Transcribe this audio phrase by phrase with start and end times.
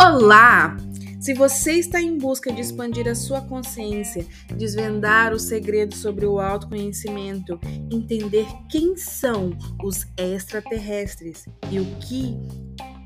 [0.00, 0.76] Olá!
[1.20, 4.24] Se você está em busca de expandir a sua consciência,
[4.56, 7.58] desvendar os segredos sobre o autoconhecimento,
[7.92, 9.50] entender quem são
[9.82, 12.38] os extraterrestres e o que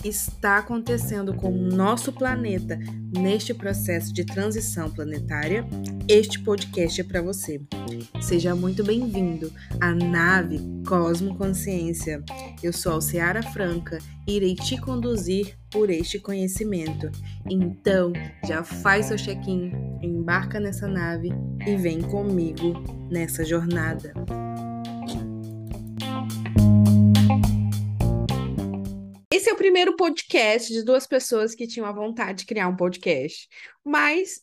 [0.05, 2.79] está acontecendo com o nosso planeta
[3.16, 5.66] neste processo de transição planetária,
[6.09, 7.61] este podcast é para você.
[8.21, 12.23] Seja muito bem-vindo à nave Cosmo Consciência.
[12.62, 17.11] Eu sou Alceara Franca e irei te conduzir por este conhecimento.
[17.49, 18.13] Então,
[18.46, 19.72] já faz seu check-in,
[20.03, 21.30] embarca nessa nave
[21.67, 22.75] e vem comigo
[23.11, 24.13] nessa jornada.
[29.32, 32.77] Esse é o primeiro podcast de duas pessoas que tinham a vontade de criar um
[32.77, 33.48] podcast,
[33.84, 34.41] mas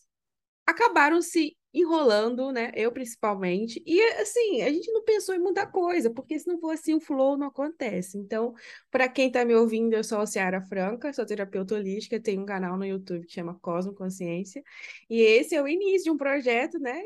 [0.70, 2.72] acabaram se enrolando, né?
[2.74, 3.82] Eu principalmente.
[3.86, 7.00] E assim, a gente não pensou em muita coisa, porque se não for assim, o
[7.00, 8.18] flow não acontece.
[8.18, 8.54] Então,
[8.90, 12.46] para quem está me ouvindo, eu sou a Ciara Franca, sou terapeuta holística, tenho um
[12.46, 14.62] canal no YouTube que chama Cosmo Consciência.
[15.08, 17.02] E esse é o início de um projeto, né?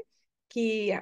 [0.48, 0.92] Que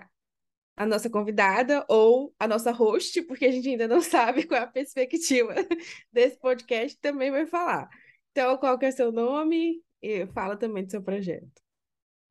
[0.76, 4.64] a nossa convidada ou a nossa host, porque a gente ainda não sabe qual é
[4.64, 5.54] a perspectiva
[6.12, 7.88] desse podcast, também vai falar.
[8.32, 9.82] Então, qual que é o seu nome?
[10.02, 11.61] E fala também do seu projeto.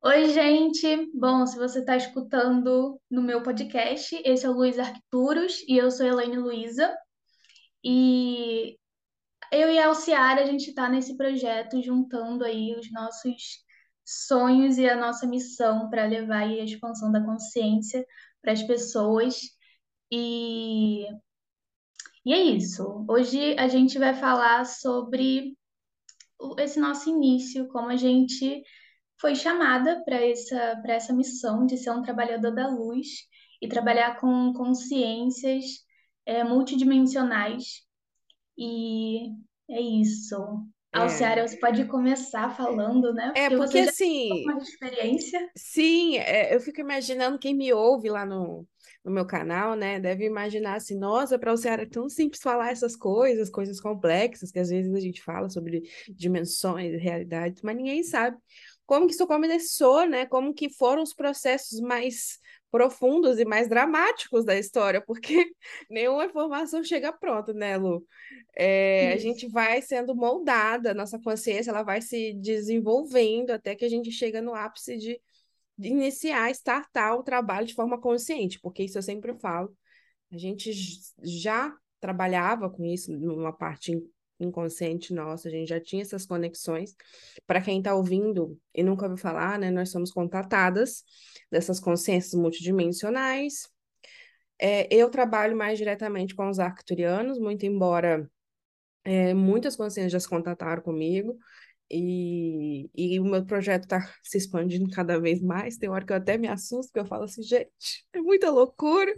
[0.04, 1.10] Oi, gente!
[1.14, 5.92] Bom, se você está escutando no meu podcast, esse é o Luiz Arcturus e eu
[5.92, 6.92] sou Elaine Luiza.
[7.84, 8.76] E
[9.52, 13.64] eu e a Alciara, a gente está nesse projeto juntando aí os nossos
[14.04, 18.04] sonhos e a nossa missão para levar a expansão da consciência
[18.42, 19.40] para as pessoas.
[20.10, 21.06] E...
[22.26, 23.06] e é isso.
[23.08, 25.56] Hoje a gente vai falar sobre
[26.58, 28.64] esse nosso início, como a gente
[29.22, 33.06] foi chamada para essa, essa missão de ser um trabalhador da luz
[33.62, 35.64] e trabalhar com consciências
[36.26, 37.82] é, multidimensionais.
[38.58, 39.28] E
[39.70, 40.34] é isso.
[40.92, 40.98] É.
[40.98, 43.32] Alciara, você pode começar falando, né?
[43.36, 44.42] É, porque, porque assim.
[44.42, 45.48] Uma experiência.
[45.56, 48.66] Sim, é, eu fico imaginando quem me ouve lá no,
[49.04, 50.00] no meu canal, né?
[50.00, 54.58] Deve imaginar assim, nossa, para o é tão simples falar essas coisas, coisas complexas, que
[54.58, 58.36] às vezes a gente fala sobre dimensões, realidades, mas ninguém sabe
[58.86, 60.26] como que isso começou, né?
[60.26, 62.38] Como que foram os processos mais
[62.70, 65.52] profundos e mais dramáticos da história, porque
[65.90, 68.04] nenhuma informação chega pronta, né, Lu?
[68.56, 73.88] É, a gente vai sendo moldada, nossa consciência ela vai se desenvolvendo até que a
[73.88, 75.20] gente chega no ápice de,
[75.76, 79.76] de iniciar, startar o trabalho de forma consciente, porque isso eu sempre falo,
[80.32, 80.72] a gente
[81.22, 84.02] já trabalhava com isso numa parte
[84.44, 86.94] inconsciente nossa, a gente já tinha essas conexões.
[87.46, 91.04] Para quem está ouvindo e nunca ouviu falar, né, nós somos contatadas
[91.50, 93.68] dessas consciências multidimensionais.
[94.58, 98.30] É, eu trabalho mais diretamente com os arcturianos, muito embora
[99.04, 101.36] é, muitas consciências já se contataram comigo.
[101.90, 105.76] E, e o meu projeto está se expandindo cada vez mais.
[105.76, 109.14] Tem hora que eu até me assusto, porque eu falo assim, gente, é muita loucura.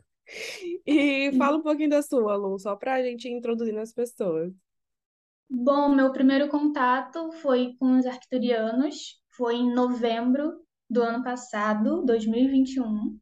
[0.87, 4.53] E fala um pouquinho da sua, Lu, só para a gente introduzir as pessoas.
[5.57, 10.53] Bom, meu primeiro contato foi com os arcturianos, foi em novembro
[10.91, 13.17] do ano passado, 2021.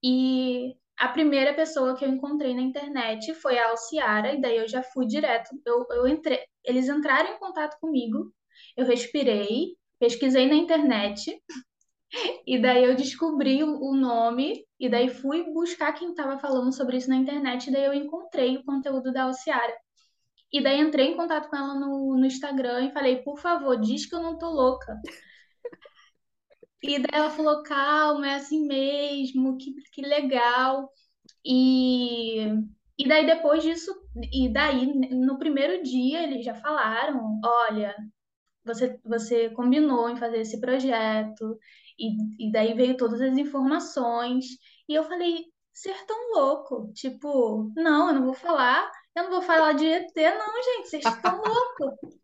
[0.00, 4.68] E a primeira pessoa que eu encontrei na internet foi a Alciara, e daí eu
[4.68, 5.50] já fui direto.
[5.66, 6.04] Eu, eu
[6.64, 8.32] eles entraram em contato comigo,
[8.76, 11.36] eu respirei, pesquisei na internet,
[12.46, 17.08] e daí eu descobri o nome, e daí fui buscar quem estava falando sobre isso
[17.08, 19.74] na internet, e daí eu encontrei o conteúdo da Alciara.
[20.56, 24.06] E daí entrei em contato com ela no, no Instagram e falei, por favor, diz
[24.06, 24.98] que eu não tô louca.
[26.82, 30.90] E daí ela falou, calma, é assim mesmo, que, que legal.
[31.44, 32.46] E,
[32.98, 33.94] e daí depois disso,
[34.32, 37.94] e daí no primeiro dia eles já falaram, olha,
[38.64, 41.58] você, você combinou em fazer esse projeto,
[41.98, 44.46] e, e daí veio todas as informações.
[44.88, 49.42] E eu falei, ser tão louco, tipo, não, eu não vou falar eu não vou
[49.42, 52.16] falar de ET, não, gente, vocês estão loucos.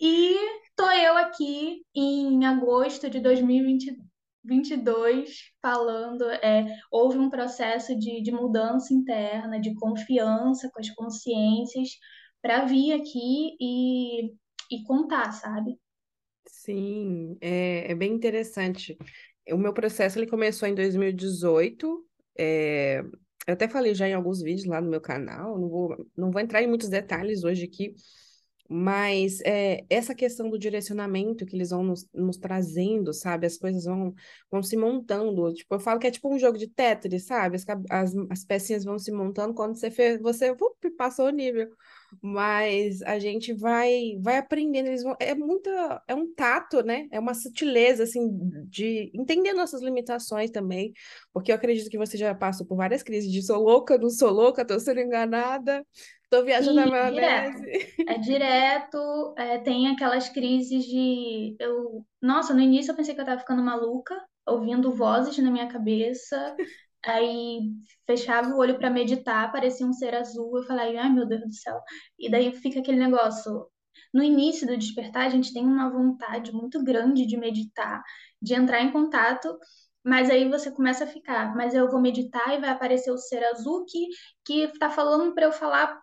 [0.00, 0.34] E
[0.74, 8.94] tô eu aqui em agosto de 2022 falando, é, houve um processo de, de mudança
[8.94, 11.90] interna, de confiança com as consciências,
[12.40, 14.32] para vir aqui e,
[14.70, 15.78] e contar, sabe?
[16.46, 18.96] Sim, é, é bem interessante.
[19.50, 22.02] O meu processo ele começou em 2018.
[22.38, 23.04] É,
[23.50, 26.40] eu até falei já em alguns vídeos lá no meu canal, não vou, não vou
[26.40, 27.94] entrar em muitos detalhes hoje aqui,
[28.72, 33.46] Mas é, essa questão do direcionamento que eles vão nos, nos, trazendo, sabe?
[33.46, 34.14] As coisas vão,
[34.50, 35.52] vão se montando.
[35.52, 37.56] Tipo, eu falo que é tipo um jogo de Tetris, sabe?
[37.56, 41.68] As, as, as pecinhas vão se montando quando você fez, você up, passou o nível.
[42.22, 47.06] Mas a gente vai vai aprendendo, eles vão, é muita, é um tato, né?
[47.10, 48.28] É uma sutileza, assim,
[48.68, 50.92] de entender nossas limitações também,
[51.32, 54.30] porque eu acredito que você já passou por várias crises de sou louca, não sou
[54.30, 55.84] louca, tô sendo enganada,
[56.30, 57.60] Tô viajando na é maionese.
[57.60, 57.68] direto.
[58.06, 63.24] É direto, é, tem aquelas crises de eu, nossa, no início eu pensei que eu
[63.24, 64.16] tava ficando maluca,
[64.46, 66.58] ouvindo vozes na minha cabeça.
[67.04, 67.60] Aí
[68.06, 70.58] fechava o olho para meditar, parecia um ser azul.
[70.58, 71.80] Eu falei, ai meu Deus do céu.
[72.18, 73.66] E daí fica aquele negócio.
[74.12, 78.02] No início do despertar, a gente tem uma vontade muito grande de meditar,
[78.42, 79.56] de entrar em contato
[80.04, 83.44] mas aí você começa a ficar, mas eu vou meditar e vai aparecer o ser
[83.44, 84.08] azul que,
[84.44, 86.00] que tá falando para eu falar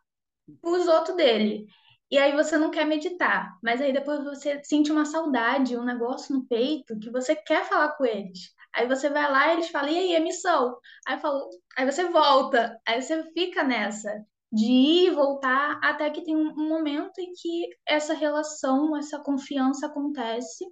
[0.63, 1.65] os outros dele.
[2.09, 6.33] E aí você não quer meditar, mas aí depois você sente uma saudade, um negócio
[6.33, 8.53] no peito que você quer falar com eles.
[8.77, 10.77] Aí você vai lá e eles falam, e aí, a missão?
[11.07, 16.23] Aí, falo, aí você volta, aí você fica nessa de ir e voltar até que
[16.23, 20.63] tem um momento em que essa relação, essa confiança acontece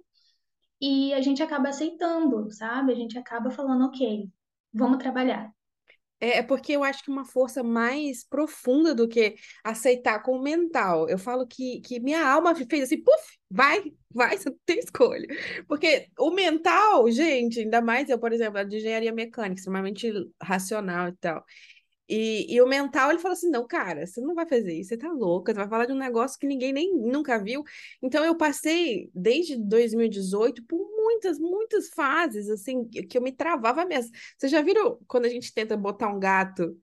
[0.80, 2.92] e a gente acaba aceitando, sabe?
[2.92, 4.30] A gente acaba falando, ok,
[4.72, 5.50] vamos trabalhar.
[6.20, 10.42] É, é porque eu acho que uma força mais profunda do que aceitar com o
[10.42, 11.08] mental.
[11.08, 15.26] Eu falo que, que minha alma fez assim, puf, vai, vai, você não tem escolha.
[15.68, 20.10] Porque o mental, gente, ainda mais eu, por exemplo, de engenharia mecânica, extremamente
[20.42, 21.44] racional e tal.
[22.08, 24.96] E, e o mental, ele falou assim: não, cara, você não vai fazer isso, você
[24.96, 27.64] tá louca, você vai falar de um negócio que ninguém nem nunca viu.
[28.00, 34.12] Então, eu passei, desde 2018, por muitas, muitas fases, assim, que eu me travava mesmo.
[34.36, 36.76] Vocês já viram quando a gente tenta botar um gato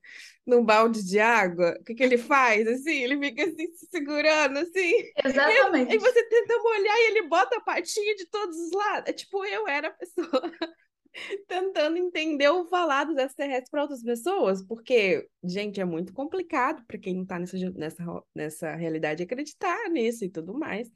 [0.46, 1.78] num balde de água?
[1.80, 2.68] O que, que ele faz?
[2.68, 4.92] Assim, ele fica assim, se segurando, assim.
[5.24, 5.94] Exatamente.
[5.94, 9.10] E, e você tenta molhar e ele bota a patinha de todos os lados.
[9.10, 10.30] É tipo, eu era a pessoa
[11.48, 16.98] tentando entender o falar dos extraterrestres para outras pessoas, porque, gente, é muito complicado para
[16.98, 20.90] quem não está nessa, nessa, nessa realidade acreditar nisso e tudo mais.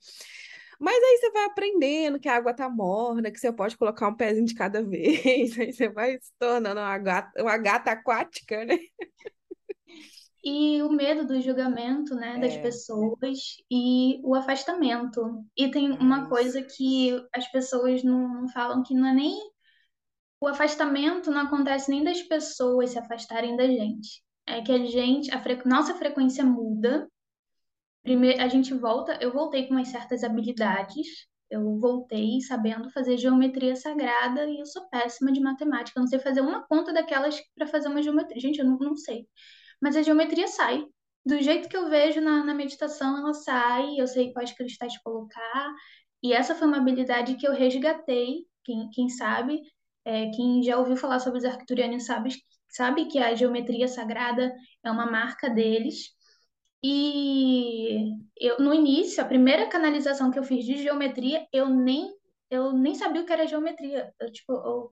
[0.80, 4.16] Mas aí você vai aprendendo que a água tá morna, que você pode colocar um
[4.16, 8.78] pezinho de cada vez, aí você vai se tornando uma gata, uma gata aquática, né?
[10.44, 12.40] E o medo do julgamento, né, é.
[12.40, 15.44] das pessoas e o afastamento.
[15.58, 19.38] E tem uma coisa que as pessoas não, não falam que não é nem
[20.39, 24.24] o afastamento não acontece nem das pessoas se afastarem da gente.
[24.45, 25.62] É que a gente, a fre...
[25.66, 27.10] nossa frequência muda.
[28.04, 31.28] Primeiro, a gente volta, eu voltei com umas certas habilidades.
[31.50, 35.98] Eu voltei sabendo fazer geometria sagrada e eu sou péssima de matemática.
[35.98, 38.39] Eu não sei fazer uma conta daquelas para fazer uma geometria.
[38.39, 39.28] Gente, eu não, não sei.
[39.81, 40.86] Mas a geometria sai.
[41.25, 43.95] Do jeito que eu vejo na, na meditação, ela sai.
[43.98, 45.74] Eu sei quais cristais colocar.
[46.22, 49.62] E essa foi uma habilidade que eu resgatei, quem, quem sabe,
[50.07, 52.30] é, quem já ouviu falar sobre os arcturianos sabe,
[52.69, 56.15] sabe que a geometria sagrada é uma marca deles.
[56.81, 62.09] E eu, no início, a primeira canalização que eu fiz de geometria, eu nem,
[62.50, 64.13] eu nem sabia o que era geometria.
[64.18, 64.89] Eu, tipo, eu,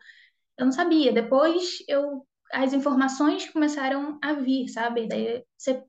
[0.59, 1.13] eu não sabia.
[1.13, 5.07] Depois, eu, as informações começaram a vir, sabe?
[5.07, 5.81] Daí você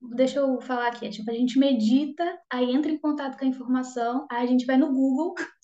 [0.00, 3.48] deixa eu falar aqui, é, tipo, a gente medita, aí entra em contato com a
[3.48, 5.34] informação, aí a gente vai no Google,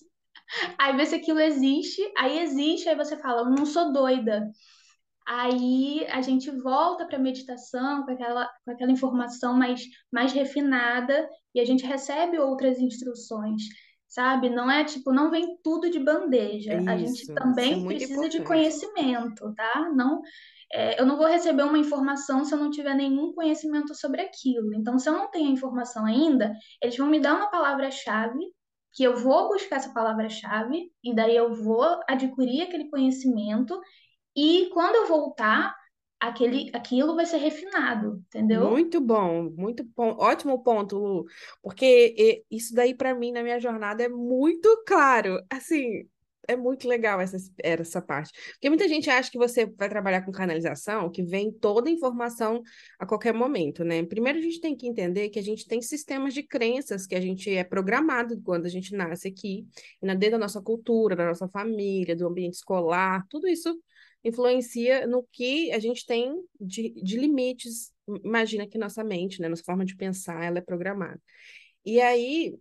[0.77, 4.49] Aí vê se aquilo existe, aí existe, aí você fala, eu não sou doida.
[5.27, 11.27] Aí a gente volta para a meditação com aquela, com aquela informação mais, mais refinada
[11.53, 13.63] e a gente recebe outras instruções,
[14.07, 14.49] sabe?
[14.49, 16.75] Não é tipo, não vem tudo de bandeja.
[16.75, 18.37] Isso, a gente também é precisa importante.
[18.37, 19.91] de conhecimento, tá?
[19.93, 20.21] Não,
[20.71, 24.73] é, eu não vou receber uma informação se eu não tiver nenhum conhecimento sobre aquilo.
[24.75, 28.39] Então, se eu não tenho a informação ainda, eles vão me dar uma palavra-chave
[28.97, 33.79] que eu vou buscar essa palavra-chave e daí eu vou adquirir aquele conhecimento
[34.35, 35.71] e quando eu voltar,
[36.19, 38.71] aquele, aquilo vai ser refinado, entendeu?
[38.71, 41.25] Muito bom, muito bom, ótimo ponto, Lu,
[41.61, 46.09] porque isso daí para mim na minha jornada é muito claro, assim,
[46.47, 48.31] é muito legal essa, essa parte.
[48.53, 52.61] Porque muita gente acha que você vai trabalhar com canalização, que vem toda a informação
[52.97, 54.03] a qualquer momento, né?
[54.05, 57.21] Primeiro a gente tem que entender que a gente tem sistemas de crenças que a
[57.21, 59.67] gente é programado quando a gente nasce aqui,
[60.01, 63.77] dentro da nossa cultura, da nossa família, do ambiente escolar, tudo isso
[64.23, 67.93] influencia no que a gente tem de, de limites.
[68.23, 69.47] Imagina que nossa mente, né?
[69.47, 71.21] Nossa forma de pensar, ela é programada.
[71.85, 72.57] E aí,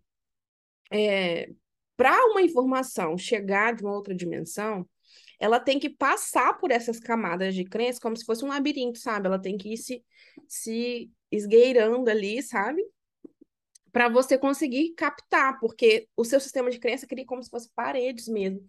[0.93, 1.51] é,
[1.97, 4.89] para uma informação chegar de uma outra dimensão,
[5.39, 9.27] ela tem que passar por essas camadas de crença como se fosse um labirinto, sabe?
[9.27, 10.05] Ela tem que ir se,
[10.49, 12.83] se esgueirando ali, sabe?
[13.97, 18.29] para você conseguir captar, porque o seu sistema de crença cria como se fosse paredes
[18.29, 18.61] mesmo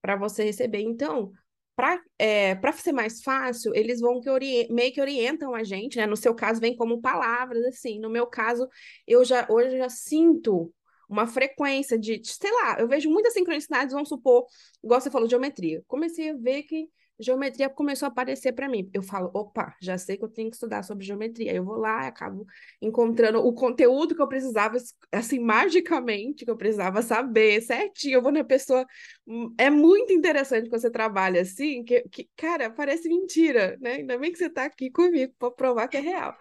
[0.00, 0.78] para você receber.
[0.78, 1.32] Então,
[1.74, 4.30] para é, ser mais fácil, eles vão que
[4.70, 6.06] meio que orientam a gente, né?
[6.06, 7.98] No seu caso, vem como palavras, assim.
[7.98, 8.68] No meu caso,
[9.08, 10.72] eu já hoje eu já sinto
[11.08, 14.46] uma frequência de, sei lá, eu vejo muitas sincronicidades, vamos supor,
[14.82, 15.82] igual você falou, geometria.
[15.86, 18.90] Comecei a ver que geometria começou a aparecer para mim.
[18.92, 21.52] Eu falo, opa, já sei que eu tenho que estudar sobre geometria.
[21.52, 22.46] Eu vou lá acabo
[22.80, 24.76] encontrando o conteúdo que eu precisava,
[25.10, 28.16] assim, magicamente, que eu precisava saber certinho.
[28.16, 28.86] Eu vou na pessoa.
[29.26, 33.94] Hum, é muito interessante quando você trabalha assim, que, que cara, parece mentira, né?
[33.94, 36.36] Ainda bem que você está aqui comigo para provar que é real.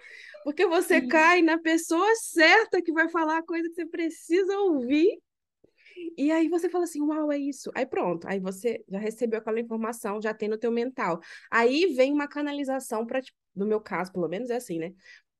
[0.45, 1.07] Porque você Sim.
[1.07, 5.19] cai na pessoa certa que vai falar a coisa que você precisa ouvir
[6.15, 7.71] e aí você fala assim, uau, é isso.
[7.73, 11.19] Aí pronto, aí você já recebeu aquela informação, já tem no teu mental.
[11.49, 14.93] Aí vem uma canalização para, tipo, no meu caso, pelo menos é assim, né?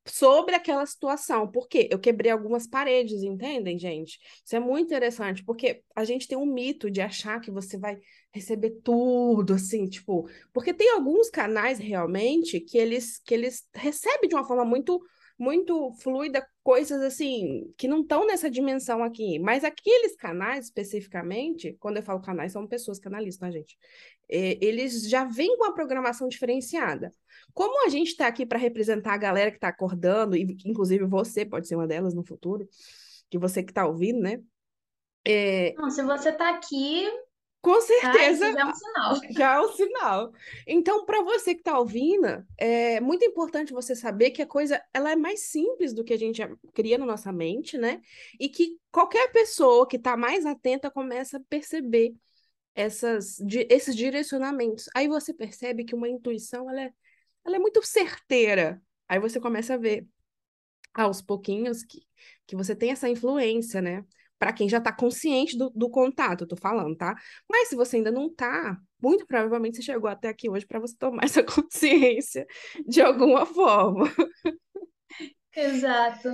[0.08, 1.50] Sobre aquela situação.
[1.52, 4.20] Porque eu quebrei algumas paredes, entendem, gente?
[4.46, 7.98] Isso é muito interessante, porque a gente tem um mito de achar que você vai
[8.32, 14.36] receber tudo, assim, tipo, porque tem alguns canais realmente que eles que eles recebem de
[14.36, 15.02] uma forma muito
[15.38, 19.38] muito fluida, coisas assim, que não estão nessa dimensão aqui.
[19.40, 23.78] Mas aqueles canais, especificamente, quando eu falo canais, são pessoas que analisam, tá, gente?
[24.30, 27.12] É, eles já vêm com uma programação diferenciada.
[27.54, 31.46] Como a gente está aqui para representar a galera que está acordando, e inclusive você
[31.46, 32.68] pode ser uma delas no futuro,
[33.30, 34.42] que você que está ouvindo, né?
[35.26, 35.74] É...
[35.78, 37.04] Não, se você está aqui,
[37.66, 38.46] com certeza.
[38.46, 39.16] Ah, já é um sinal.
[39.32, 40.34] Já é um sinal.
[40.68, 45.12] Então, para você que está ouvindo, é muito importante você saber que a coisa ela
[45.12, 46.44] é mais simples do que a gente
[46.76, 48.02] cria na nossa mente, né?
[48.40, 52.14] E que qualquer pessoa que está mais atenta começa a perceber
[52.76, 54.88] essas, esses direcionamentos.
[54.94, 56.94] Aí você percebe que uma intuição ela é,
[57.44, 58.80] ela é muito certeira.
[59.10, 60.06] Aí você começa a ver
[60.94, 62.06] aos pouquinhos que,
[62.46, 64.06] que você tem essa influência, né?
[64.38, 67.16] Para quem já está consciente do, do contato, eu tô falando, tá?
[67.50, 70.96] Mas se você ainda não tá, muito provavelmente você chegou até aqui hoje para você
[70.98, 72.46] tomar essa consciência
[72.88, 74.12] de alguma forma.
[75.56, 76.30] Exato.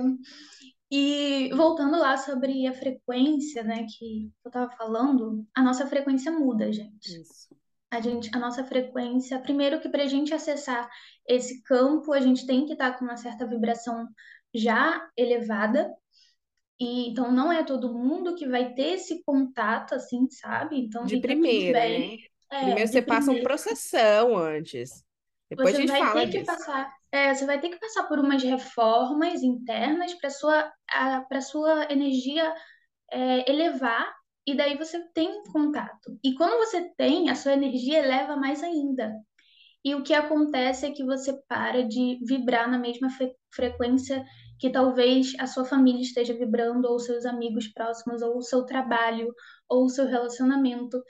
[0.90, 6.70] E voltando lá sobre a frequência, né, que eu estava falando, a nossa frequência muda,
[6.70, 7.22] gente.
[7.22, 7.48] Isso.
[7.90, 10.90] A gente, a nossa frequência, primeiro que para a gente acessar
[11.26, 14.08] esse campo, a gente tem que estar tá com uma certa vibração
[14.54, 15.90] já elevada,
[16.82, 20.80] e, então não é todo mundo que vai ter esse contato, assim, sabe?
[20.80, 22.16] Então de primeira, né?
[22.50, 25.04] É, Primeiro você passa um processão antes.
[25.50, 26.38] Depois você a gente vai fala ter disso.
[26.38, 30.72] que passar, é, você vai ter que passar por umas reformas internas para sua
[31.28, 32.52] para sua energia
[33.12, 34.12] é, elevar
[34.46, 36.18] e daí você tem contato.
[36.24, 39.12] E quando você tem, a sua energia eleva mais ainda.
[39.84, 44.24] E o que acontece é que você para de vibrar na mesma fre frequência
[44.62, 49.34] que talvez a sua família esteja vibrando, ou seus amigos próximos, ou o seu trabalho,
[49.68, 51.02] ou o seu relacionamento.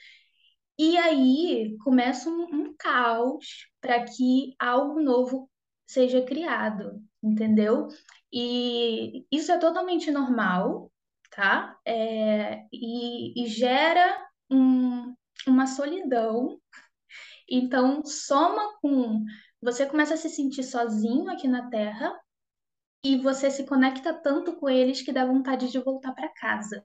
[0.79, 5.51] E aí começa um, um caos para que algo novo
[5.87, 7.89] seja criado, entendeu?
[8.33, 10.91] E isso é totalmente normal,
[11.31, 11.79] tá?
[11.87, 15.15] É, e, e gera um,
[15.47, 16.59] uma solidão.
[17.47, 19.23] Então, soma com.
[19.61, 22.19] Você começa a se sentir sozinho aqui na Terra,
[23.05, 26.83] e você se conecta tanto com eles que dá vontade de voltar para casa.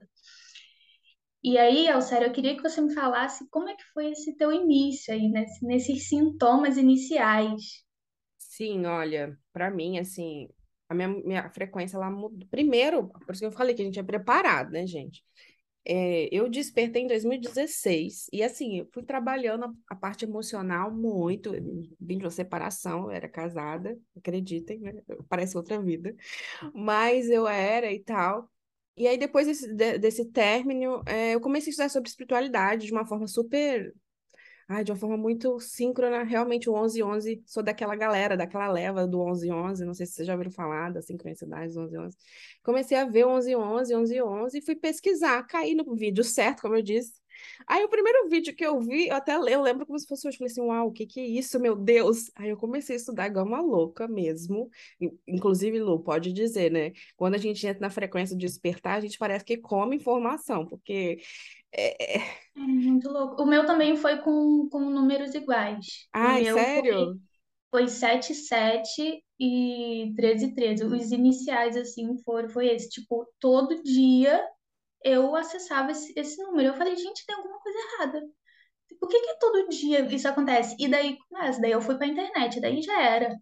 [1.42, 4.52] E aí, Alcério, eu queria que você me falasse como é que foi esse teu
[4.52, 7.84] início aí, nesse, nesses sintomas iniciais.
[8.36, 10.48] Sim, olha, para mim, assim,
[10.88, 12.48] a minha, minha frequência, ela mudou.
[12.48, 15.22] Primeiro, por isso que eu falei que a gente é preparado, né, gente?
[15.84, 21.52] É, eu despertei em 2016 e assim, eu fui trabalhando a, parte emocional muito,
[21.98, 25.02] vim de uma separação, eu era casada, acreditem, né?
[25.28, 26.14] parece outra vida,
[26.74, 28.50] mas eu era e tal.
[28.96, 33.06] E aí depois desse, desse término, é, eu comecei a estudar sobre espiritualidade de uma
[33.06, 33.94] forma super
[34.70, 39.16] Ai, de uma forma muito síncrona, realmente o 1111, sou daquela galera, daquela leva do
[39.24, 42.16] 1111, não sei se vocês já ouviram falar da sincronicidade do 1111.
[42.62, 47.14] Comecei a ver 1111, 1111 e fui pesquisar, caí no vídeo certo, como eu disse.
[47.66, 50.36] Aí o primeiro vídeo que eu vi, eu até eu lembro como se fosse hoje,
[50.38, 52.30] falei assim, uau, o que que é isso, meu Deus?
[52.34, 54.70] Aí eu comecei a estudar igual uma louca mesmo.
[55.26, 56.92] Inclusive, Lu, pode dizer, né?
[57.16, 61.20] Quando a gente entra na frequência de despertar, a gente parece que come informação, porque
[61.72, 62.38] é, é...
[62.56, 63.42] é muito louco.
[63.42, 66.08] O meu também foi com, com números iguais.
[66.12, 67.18] Ai, sério?
[67.70, 70.84] Foi, foi 7, 7 e 13, 13.
[70.84, 72.88] Os iniciais, assim, foram, foi esse.
[72.88, 74.44] Tipo, todo dia
[75.04, 76.68] eu acessava esse, esse número.
[76.68, 78.22] Eu falei, gente, tem alguma coisa errada.
[79.00, 80.76] Por que que todo dia isso acontece?
[80.78, 83.36] E daí começa, daí eu fui pra internet, daí já era.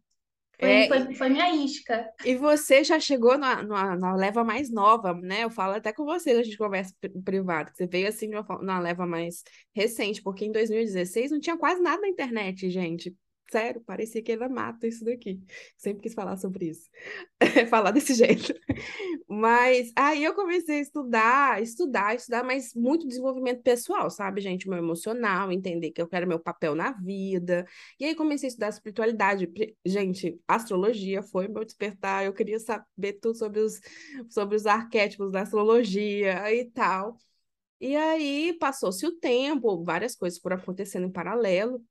[0.58, 2.08] Foi, é, foi, foi, minha isca.
[2.24, 5.44] E você já chegou na, na, na, leva mais nova, né?
[5.44, 6.94] Eu falo até com você, a gente conversa
[7.24, 7.70] privado.
[7.74, 8.30] Você veio assim
[8.62, 9.42] na leva mais
[9.74, 13.14] recente, porque em 2016 não tinha quase nada na internet, gente.
[13.50, 15.40] Sério, parecia que era mata isso daqui.
[15.76, 16.90] Sempre quis falar sobre isso.
[17.70, 18.52] falar desse jeito.
[19.28, 24.68] Mas aí eu comecei a estudar, estudar, estudar, mas muito desenvolvimento pessoal, sabe, gente?
[24.68, 27.64] Meu emocional, entender que eu quero meu papel na vida.
[28.00, 29.48] E aí comecei a estudar espiritualidade.
[29.84, 32.24] Gente, astrologia foi meu despertar.
[32.24, 33.80] Eu queria saber tudo sobre os,
[34.28, 37.16] sobre os arquétipos da astrologia e tal.
[37.80, 41.84] E aí passou-se o tempo, várias coisas foram acontecendo em paralelo.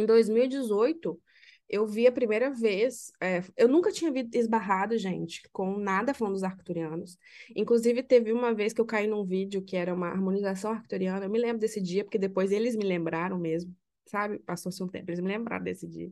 [0.00, 1.20] Em 2018,
[1.68, 3.10] eu vi a primeira vez.
[3.20, 7.18] É, eu nunca tinha visto esbarrado, gente, com nada falando dos arcturianos.
[7.56, 11.24] Inclusive, teve uma vez que eu caí num vídeo que era uma harmonização arcturiana.
[11.26, 13.74] Eu me lembro desse dia, porque depois eles me lembraram mesmo,
[14.06, 14.38] sabe?
[14.40, 16.10] Passou-se um tempo, eles me lembraram desse dia.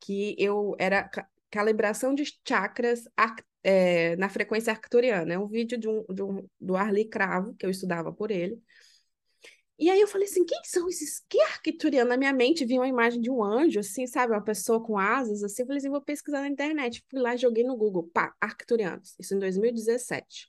[0.00, 1.10] Que eu era
[1.50, 3.08] calibração de chakras
[3.62, 5.34] é, na frequência arcturiana.
[5.34, 8.60] É um vídeo de um, de um, do Arli Cravo, que eu estudava por ele.
[9.78, 11.20] E aí eu falei assim, quem são esses?
[11.28, 12.10] Que arquituriano?
[12.10, 14.32] Na minha mente vinha uma imagem de um anjo, assim, sabe?
[14.32, 15.62] Uma pessoa com asas, assim.
[15.62, 17.04] Eu falei assim, vou pesquisar na internet.
[17.10, 19.16] Fui lá, joguei no Google, pá, arquiturianos.
[19.18, 20.48] Isso em 2017.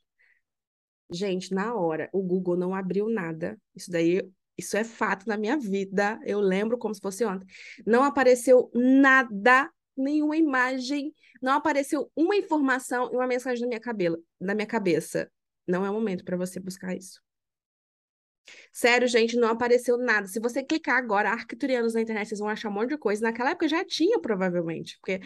[1.11, 3.59] Gente, na hora, o Google não abriu nada.
[3.75, 4.21] Isso daí,
[4.57, 6.19] isso é fato na minha vida.
[6.23, 7.47] Eu lembro como se fosse ontem.
[7.85, 14.17] Não apareceu nada, nenhuma imagem, não apareceu uma informação e uma mensagem na minha, cabela,
[14.39, 15.31] na minha cabeça.
[15.67, 17.24] Não é o momento para você buscar isso.
[18.71, 20.27] Sério, gente, não apareceu nada.
[20.27, 23.21] Se você clicar agora, arquiturianos na internet, vocês vão achar um monte de coisa.
[23.21, 25.19] Naquela época já tinha, provavelmente, porque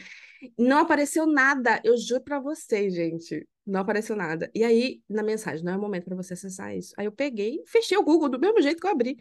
[0.57, 1.81] não apareceu nada.
[1.83, 3.47] Eu juro pra vocês, gente.
[3.65, 4.49] Não apareceu nada.
[4.53, 6.93] E aí, na mensagem, não é momento para você acessar isso.
[6.97, 9.17] Aí eu peguei fechei o Google do mesmo jeito que eu abri.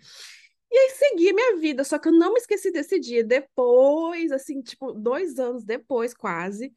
[0.70, 3.24] E aí segui minha vida, só que eu não me esqueci desse dia.
[3.24, 6.74] Depois, assim, tipo, dois anos depois, quase,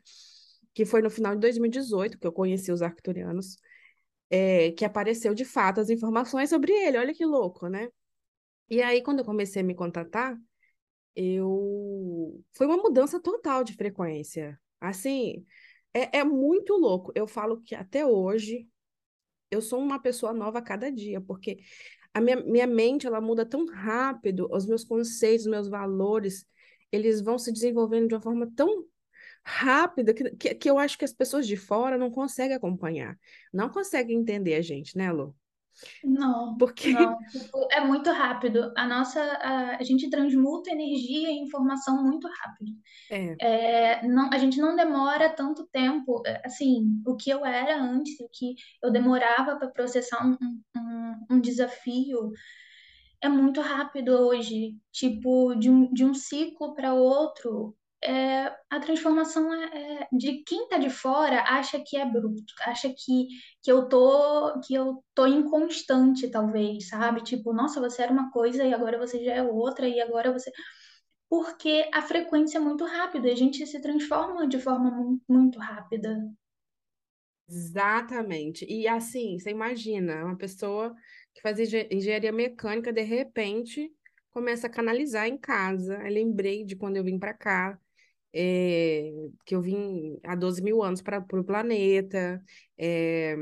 [0.74, 3.58] que foi no final de 2018 que eu conheci os arcturianos
[4.32, 6.98] é, que apareceu de fato as informações sobre ele.
[6.98, 7.90] Olha que louco, né?
[8.70, 10.38] E aí, quando eu comecei a me contatar,
[11.16, 12.42] eu.
[12.56, 14.60] Foi uma mudança total de frequência.
[14.80, 15.46] Assim,
[15.94, 17.12] é, é muito louco.
[17.16, 18.68] Eu falo que até hoje
[19.52, 21.60] eu sou uma pessoa nova a cada dia, porque
[22.14, 26.46] a minha, minha mente ela muda tão rápido, os meus conceitos, os meus valores,
[26.92, 28.86] eles vão se desenvolvendo de uma forma tão
[29.44, 33.18] rápida que, que, eu acho que as pessoas de fora não conseguem acompanhar,
[33.54, 35.36] não conseguem entender a gente, né, Lu?
[36.04, 36.92] Não, Porque...
[36.92, 37.18] não.
[37.32, 38.72] Tipo, é muito rápido.
[38.76, 42.72] A nossa, a, a, gente transmuta energia e informação muito rápido.
[43.10, 43.36] É.
[43.40, 46.22] É, não, a gente não demora tanto tempo.
[46.26, 50.38] É, assim, o que eu era antes, o que eu demorava para processar um,
[50.78, 52.32] um, um desafio,
[53.22, 54.76] é muito rápido hoje.
[54.92, 60.64] Tipo, de um, de um ciclo para outro, é, a transformação é, é, de quem
[60.64, 63.28] está de fora acha que é bruto, acha que,
[63.62, 67.24] que eu tô que eu tô inconstante, talvez, sabe?
[67.24, 70.52] Tipo, nossa, você era uma coisa e agora você já é outra, e agora você.
[71.30, 74.92] Porque a frequência é muito rápida, a gente se transforma de forma
[75.30, 76.18] muito, rápida.
[77.50, 78.66] Exatamente.
[78.66, 80.96] E assim, você imagina, uma pessoa
[81.34, 83.92] que faz engenharia mecânica, de repente,
[84.32, 85.96] começa a canalizar em casa.
[85.96, 87.80] Eu lembrei de quando eu vim para cá,
[88.34, 89.12] é,
[89.46, 92.44] que eu vim há 12 mil anos para o planeta,
[92.78, 93.36] é,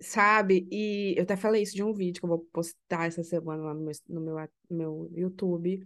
[0.00, 0.66] sabe?
[0.70, 3.74] E eu até falei isso de um vídeo que eu vou postar essa semana lá
[3.74, 4.36] no meu, no meu,
[4.70, 5.84] no meu YouTube.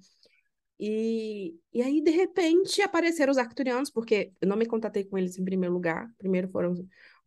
[0.79, 5.39] E, e aí, de repente, apareceram os arcturianos, porque eu não me contatei com eles
[5.39, 6.09] em primeiro lugar.
[6.19, 6.75] Primeiro foram,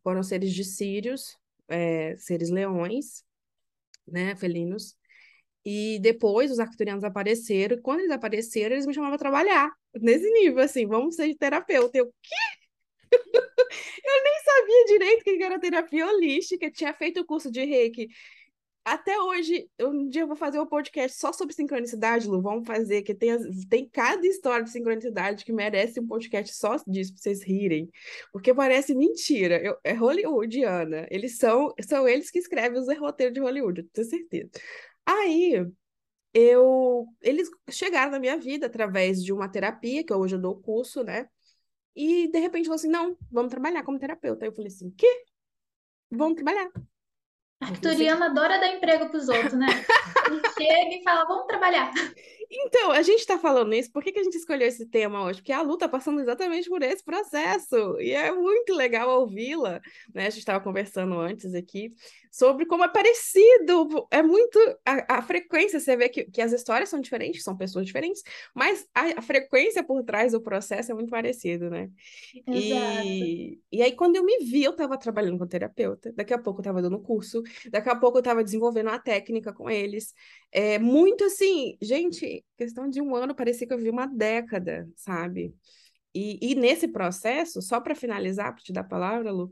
[0.02, 1.36] foram seres de Sírios,
[1.68, 3.24] é, seres leões,
[4.06, 4.96] né, felinos.
[5.64, 10.30] E depois os arcturianos apareceram, e quando eles apareceram, eles me chamavam para trabalhar nesse
[10.30, 11.98] nível, assim, vamos ser terapeuta.
[11.98, 12.36] Eu, quê?
[13.12, 18.08] eu nem sabia direito que era terapia holística, tinha feito o curso de reiki.
[18.84, 22.40] Até hoje, um dia eu vou fazer um podcast só sobre sincronicidade, Lu.
[22.40, 23.36] Vamos fazer, que tem,
[23.68, 27.90] tem cada história de sincronicidade que merece um podcast só disso, pra vocês rirem.
[28.32, 29.60] Porque parece mentira.
[29.62, 31.06] Eu, é hollywoodiana.
[31.10, 34.50] Eles são, são eles que escrevem os roteiros de Hollywood, eu tenho certeza.
[35.04, 35.66] Aí,
[36.38, 41.02] eu eles chegaram na minha vida através de uma terapia, que hoje eu dou curso,
[41.02, 41.28] né?
[41.94, 44.44] E de repente falou assim: não, vamos trabalhar como terapeuta.
[44.44, 45.24] Aí eu falei assim: quê?
[46.10, 46.70] Vamos trabalhar.
[47.60, 49.66] A Arcturiana adora dar emprego para os outros, né?
[50.56, 51.92] Chega e fala: vamos trabalhar.
[52.50, 55.40] Então, a gente está falando isso, por que, que a gente escolheu esse tema hoje?
[55.40, 59.80] Porque a Lu está passando exatamente por esse processo, e é muito legal ouvi-la,
[60.14, 60.26] né?
[60.26, 61.90] A gente estava conversando antes aqui
[62.30, 66.88] sobre como é parecido, é muito, a, a frequência, você vê que, que as histórias
[66.88, 68.22] são diferentes, são pessoas diferentes,
[68.54, 71.90] mas a, a frequência por trás do processo é muito parecido, né?
[72.46, 73.06] Exato.
[73.06, 76.60] E, e aí, quando eu me vi, eu estava trabalhando com terapeuta, daqui a pouco
[76.60, 80.14] eu estava dando curso, daqui a pouco eu estava desenvolvendo uma técnica com eles,
[80.52, 85.54] é muito assim, gente, questão de um ano, parecia que eu vi uma década, sabe?
[86.14, 89.50] E, e nesse processo, só para finalizar, para te dar a palavra, Lu,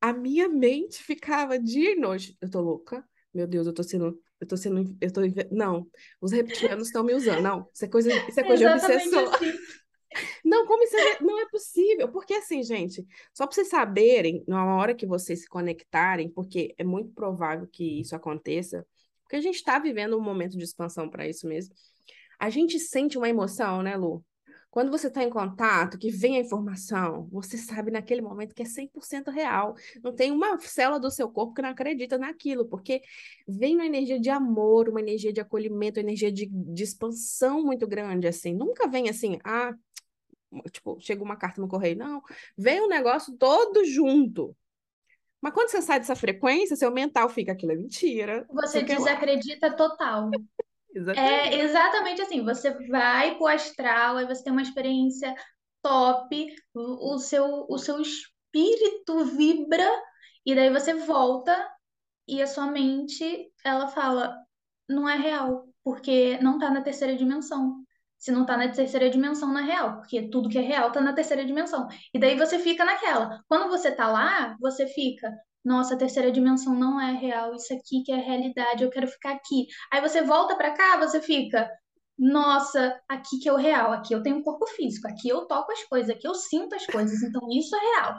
[0.00, 2.36] a minha mente ficava dia e noite.
[2.40, 3.04] Eu tô louca?
[3.32, 4.18] Meu Deus, eu tô sendo.
[4.40, 4.96] Eu tô sendo.
[5.00, 5.20] Eu tô.
[5.50, 5.86] Não,
[6.20, 7.40] os reptilianos estão me usando.
[7.42, 9.34] Não, isso é coisa, isso é coisa de obsessor.
[9.34, 9.52] Assim.
[10.42, 12.10] Não, como isso é, não é possível?
[12.10, 16.84] Porque assim, gente, só para vocês saberem, na hora que vocês se conectarem, porque é
[16.84, 18.86] muito provável que isso aconteça,
[19.22, 21.74] porque a gente está vivendo um momento de expansão para isso mesmo.
[22.38, 24.24] A gente sente uma emoção, né, Lu?
[24.76, 28.66] Quando você está em contato, que vem a informação, você sabe naquele momento que é
[28.66, 29.74] 100% real.
[30.04, 33.00] Não tem uma célula do seu corpo que não acredita naquilo, porque
[33.48, 37.86] vem uma energia de amor, uma energia de acolhimento, uma energia de, de expansão muito
[37.86, 38.52] grande, assim.
[38.52, 39.72] Nunca vem assim, ah,
[40.70, 41.96] tipo, chega uma carta no correio.
[41.96, 42.20] Não,
[42.54, 44.54] vem um negócio todo junto.
[45.40, 48.46] Mas quando você sai dessa frequência, seu mental fica aquilo é mentira.
[48.50, 50.30] Você desacredita total.
[50.96, 51.54] Exatamente.
[51.54, 55.34] É exatamente assim, você vai pro astral, aí você tem uma experiência
[55.82, 59.88] top, o, seu, o seu espírito vibra,
[60.44, 61.54] e daí você volta
[62.26, 64.36] e a sua mente, ela fala,
[64.88, 67.84] não é real, porque não tá na terceira dimensão.
[68.18, 71.00] Se não tá na terceira dimensão, não é real, porque tudo que é real tá
[71.00, 71.86] na terceira dimensão.
[72.12, 73.40] E daí você fica naquela.
[73.46, 75.30] Quando você tá lá, você fica,
[75.66, 79.32] nossa, a terceira dimensão não é real, isso aqui que é realidade, eu quero ficar
[79.32, 79.66] aqui.
[79.92, 81.68] Aí você volta para cá, você fica,
[82.16, 85.72] nossa, aqui que é o real, aqui eu tenho um corpo físico, aqui eu toco
[85.72, 88.14] as coisas, aqui eu sinto as coisas, então isso é real.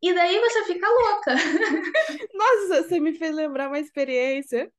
[0.00, 1.34] E daí você fica louca.
[2.34, 4.72] Nossa, você me fez lembrar uma experiência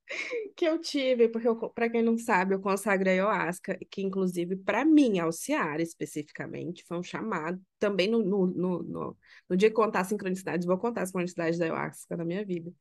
[0.55, 4.85] que eu tive, porque para quem não sabe, eu consagro a ayahuasca, que inclusive para
[4.85, 9.17] mim, Alciara especificamente, foi um chamado, também no, no, no, no,
[9.49, 12.71] no dia que contar sincronicidades, vou contar as sincronicidades da ayahuasca na minha vida.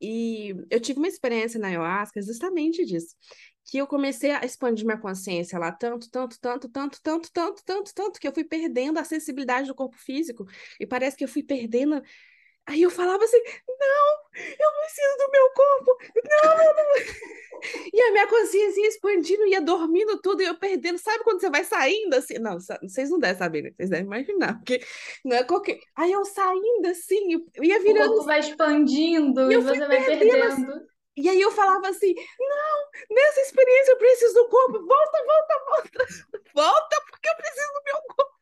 [0.00, 3.14] E eu tive uma experiência na ayahuasca justamente disso
[3.70, 7.94] que eu comecei a expandir minha consciência lá tanto, tanto, tanto, tanto, tanto, tanto, tanto,
[7.94, 10.44] tanto, que eu fui perdendo a sensibilidade do corpo físico
[10.80, 12.02] e parece que eu fui perdendo.
[12.66, 15.98] Aí eu falava assim: não, eu preciso do meu corpo,
[16.42, 17.40] não, não, não.
[17.92, 20.96] E a minha consciência ia expandindo, ia dormindo tudo, e eu perdendo.
[20.96, 22.38] Sabe quando você vai saindo assim?
[22.38, 23.70] Não, vocês não devem saber, né?
[23.76, 24.80] Vocês devem imaginar, porque
[25.22, 25.78] não é qualquer.
[25.94, 28.12] Aí eu saindo assim, ia virando.
[28.12, 30.42] O corpo vai expandindo e, e você vai perdendo.
[30.42, 30.66] Assim,
[31.16, 36.06] e aí eu falava assim: não, nessa experiência eu preciso do corpo, volta, volta, volta,
[36.54, 38.40] volta, porque eu preciso do meu corpo.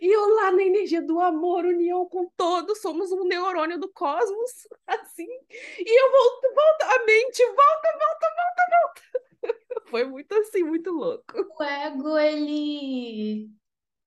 [0.00, 4.66] E eu lá na energia do amor, união com todos, somos um neurônio do cosmos,
[4.86, 5.28] assim.
[5.78, 9.84] E eu volto, volta, a mente volta, volta, volta, volta.
[9.90, 11.24] Foi muito assim, muito louco.
[11.58, 13.50] O ego, ele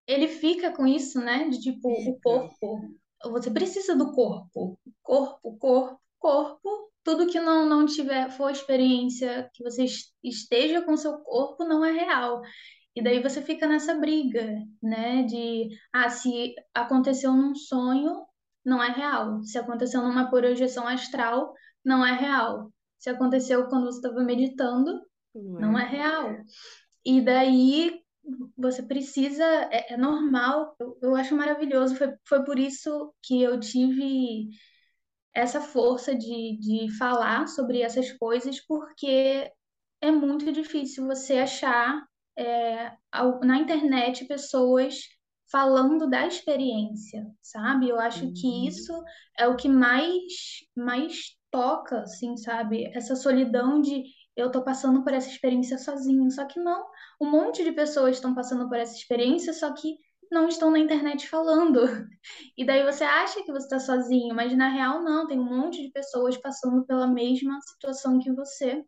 [0.08, 1.48] ele fica com isso, né?
[1.50, 2.96] De tipo, o corpo.
[3.24, 4.80] Você precisa do corpo.
[5.04, 9.86] Corpo, corpo, corpo tudo que não, não tiver, for experiência que você
[10.24, 12.42] esteja com seu corpo, não é real.
[12.96, 15.24] E daí você fica nessa briga, né?
[15.24, 18.26] De, ah, se aconteceu num sonho,
[18.64, 19.44] não é real.
[19.44, 22.72] Se aconteceu numa projeção astral, não é real.
[23.00, 25.02] Se aconteceu quando você estava meditando,
[25.34, 25.62] não é.
[25.62, 26.38] não é real.
[27.04, 28.00] E daí
[28.56, 31.96] você precisa, é, é normal, eu, eu acho maravilhoso.
[31.96, 34.50] Foi, foi por isso que eu tive
[35.34, 39.50] essa força de, de falar sobre essas coisas, porque
[40.02, 42.04] é muito difícil você achar
[42.38, 42.92] é,
[43.44, 44.96] na internet pessoas
[45.52, 47.90] falando da experiência, sabe?
[47.90, 48.34] Eu acho uhum.
[48.34, 48.94] que isso
[49.38, 50.24] é o que mais,
[50.76, 52.90] mais toca, assim, sabe?
[52.96, 54.04] Essa solidão de
[54.36, 56.86] eu tô passando por essa experiência sozinho, só que não,
[57.20, 59.98] um monte de pessoas estão passando por essa experiência, só que
[60.32, 61.82] não estão na internet falando.
[62.58, 65.82] E daí você acha que você está sozinho, mas na real não, tem um monte
[65.82, 68.84] de pessoas passando pela mesma situação que você.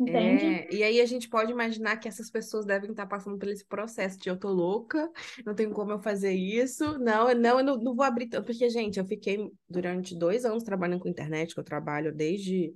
[0.00, 0.44] Entende?
[0.44, 3.64] É, e aí a gente pode imaginar que essas pessoas devem estar passando por esse
[3.66, 5.10] processo de eu tô louca,
[5.44, 6.98] não tenho como eu fazer isso.
[6.98, 11.00] Não, não, eu não, não vou abrir porque, gente, eu fiquei durante dois anos trabalhando
[11.00, 12.74] com internet, que eu trabalho desde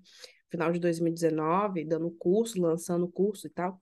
[0.50, 3.80] final de 2019, dando curso, lançando curso e tal,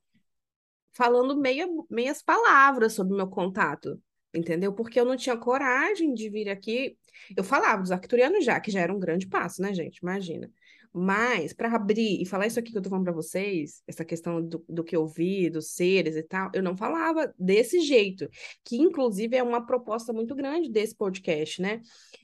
[0.92, 4.00] falando meia, meias palavras sobre o meu contato
[4.34, 4.72] entendeu?
[4.72, 6.96] Porque eu não tinha coragem de vir aqui.
[7.36, 9.98] Eu falava dos arcturianos já, que já era um grande passo, né, gente?
[9.98, 10.50] Imagina.
[10.96, 14.40] Mas, para abrir e falar isso aqui que eu tô falando para vocês, essa questão
[14.40, 18.28] do, do que eu vi, dos seres e tal, eu não falava desse jeito,
[18.64, 21.82] que inclusive é uma proposta muito grande desse podcast, né?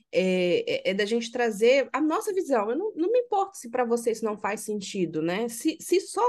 [0.09, 2.69] É, é, é da gente trazer a nossa visão.
[2.69, 5.49] Eu não, não me importo se para vocês não faz sentido, né?
[5.49, 6.25] Se, se só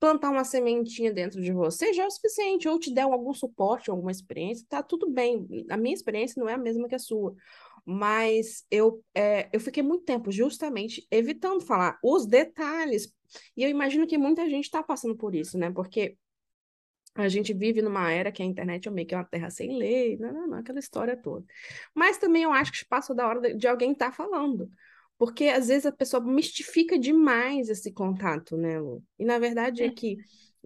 [0.00, 3.90] plantar uma sementinha dentro de você já é o suficiente, ou te der algum suporte,
[3.90, 5.46] alguma experiência, tá tudo bem.
[5.70, 7.34] A minha experiência não é a mesma que a sua.
[7.84, 13.12] Mas eu, é, eu fiquei muito tempo justamente evitando falar os detalhes.
[13.56, 15.70] E eu imagino que muita gente está passando por isso, né?
[15.70, 16.16] Porque
[17.14, 20.16] a gente vive numa era que a internet é meio que uma terra sem lei,
[20.18, 21.44] não, não, não, aquela história toda.
[21.94, 24.70] Mas também eu acho que passou da hora de, alguém estar tá falando.
[25.18, 29.02] Porque às vezes a pessoa mistifica demais esse contato, né, Lu?
[29.18, 30.16] E na verdade é, é que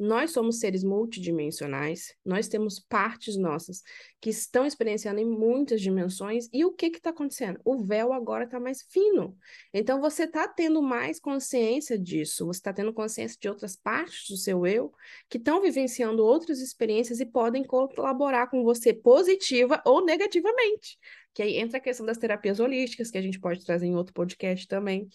[0.03, 3.83] nós somos seres multidimensionais, nós temos partes nossas
[4.21, 7.61] que estão experienciando em muitas dimensões, e o que está acontecendo?
[7.65, 9.37] O véu agora está mais fino.
[9.73, 14.37] Então você está tendo mais consciência disso, você está tendo consciência de outras partes do
[14.37, 14.93] seu eu
[15.29, 20.99] que estão vivenciando outras experiências e podem colaborar com você positiva ou negativamente.
[21.33, 24.13] Que aí entra a questão das terapias holísticas, que a gente pode trazer em outro
[24.13, 25.09] podcast também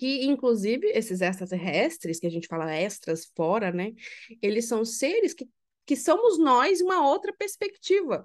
[0.00, 3.92] que inclusive esses extraterrestres, que a gente fala extras fora, né?
[4.40, 5.46] Eles são seres que,
[5.84, 8.24] que somos nós uma outra perspectiva.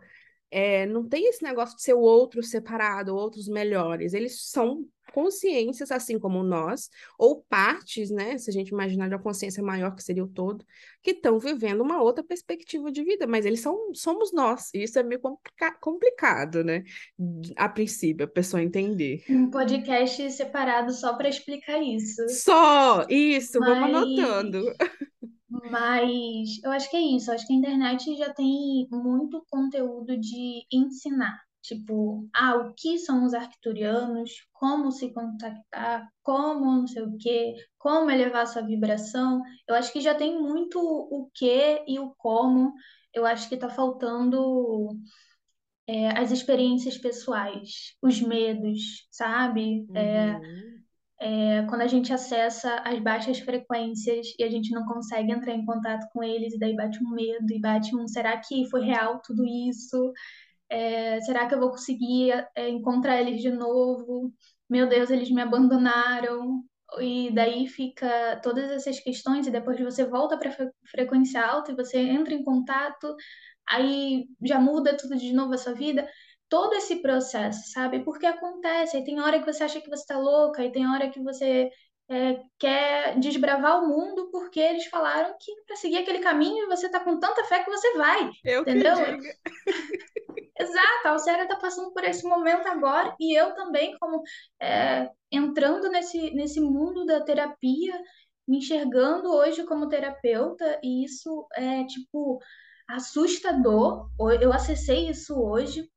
[0.57, 4.13] É, não tem esse negócio de ser o outro separado, outros melhores.
[4.13, 6.89] Eles são consciências, assim como nós,
[7.19, 8.37] ou partes, né?
[8.37, 10.65] Se a gente imaginar de uma consciência maior, que seria o todo,
[11.03, 14.97] que estão vivendo uma outra perspectiva de vida, mas eles são, somos nós, e isso
[14.97, 16.85] é meio complica complicado, né?
[17.57, 19.25] A princípio, a pessoa entender.
[19.29, 22.29] Um podcast separado só para explicar isso.
[22.29, 23.05] Só!
[23.09, 23.69] Isso, mas...
[23.69, 24.63] vamos anotando.
[25.63, 27.29] Mas eu acho que é isso.
[27.29, 31.39] Eu acho que a internet já tem muito conteúdo de ensinar.
[31.61, 37.55] Tipo, ah, o que são os arcturianos, como se contactar, como não sei o quê,
[37.77, 39.41] como elevar sua vibração.
[39.67, 42.71] Eu acho que já tem muito o que e o como.
[43.13, 44.89] Eu acho que está faltando
[45.87, 49.87] é, as experiências pessoais, os medos, sabe?
[49.95, 50.43] É, uhum.
[50.43, 50.74] É,
[51.19, 55.65] é, quando a gente acessa as baixas frequências e a gente não consegue entrar em
[55.65, 59.21] contato com eles, e daí bate um medo, e bate um será que foi real
[59.23, 60.13] tudo isso?
[60.69, 64.33] É, será que eu vou conseguir é, encontrar eles de novo?
[64.69, 66.63] Meu Deus, eles me abandonaram.
[66.99, 71.75] E daí fica todas essas questões, e depois você volta para a frequência alta e
[71.75, 73.15] você entra em contato,
[73.67, 76.07] aí já muda tudo de novo a sua vida.
[76.55, 77.99] Todo esse processo, sabe?
[77.99, 78.95] Porque acontece.
[78.95, 81.69] Aí tem hora que você acha que você está louca, e tem hora que você
[82.09, 87.01] é, quer desbravar o mundo porque eles falaram que para seguir aquele caminho você tá
[87.01, 88.29] com tanta fé que você vai.
[88.45, 88.93] Eu entendeu?
[90.57, 94.21] Exato, a Alcéria está passando por esse momento agora e eu também, como
[94.61, 98.01] é, entrando nesse, nesse mundo da terapia,
[98.47, 102.39] me enxergando hoje como terapeuta, e isso é tipo
[102.87, 104.09] assustador.
[104.39, 105.89] Eu acessei isso hoje.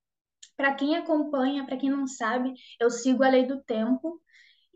[0.58, 4.20] Para quem acompanha, para quem não sabe, eu sigo a lei do tempo.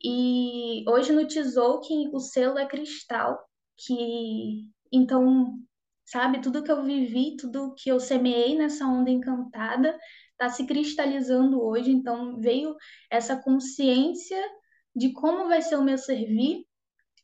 [0.03, 3.37] E hoje no Tzolk'in o selo é cristal,
[3.77, 5.59] que então
[6.05, 6.40] sabe?
[6.40, 9.99] Tudo que eu vivi, tudo que eu semeei nessa onda encantada
[10.33, 11.90] está se cristalizando hoje.
[11.90, 12.77] Então veio
[13.11, 14.40] essa consciência
[14.95, 16.64] de como vai ser o meu servir.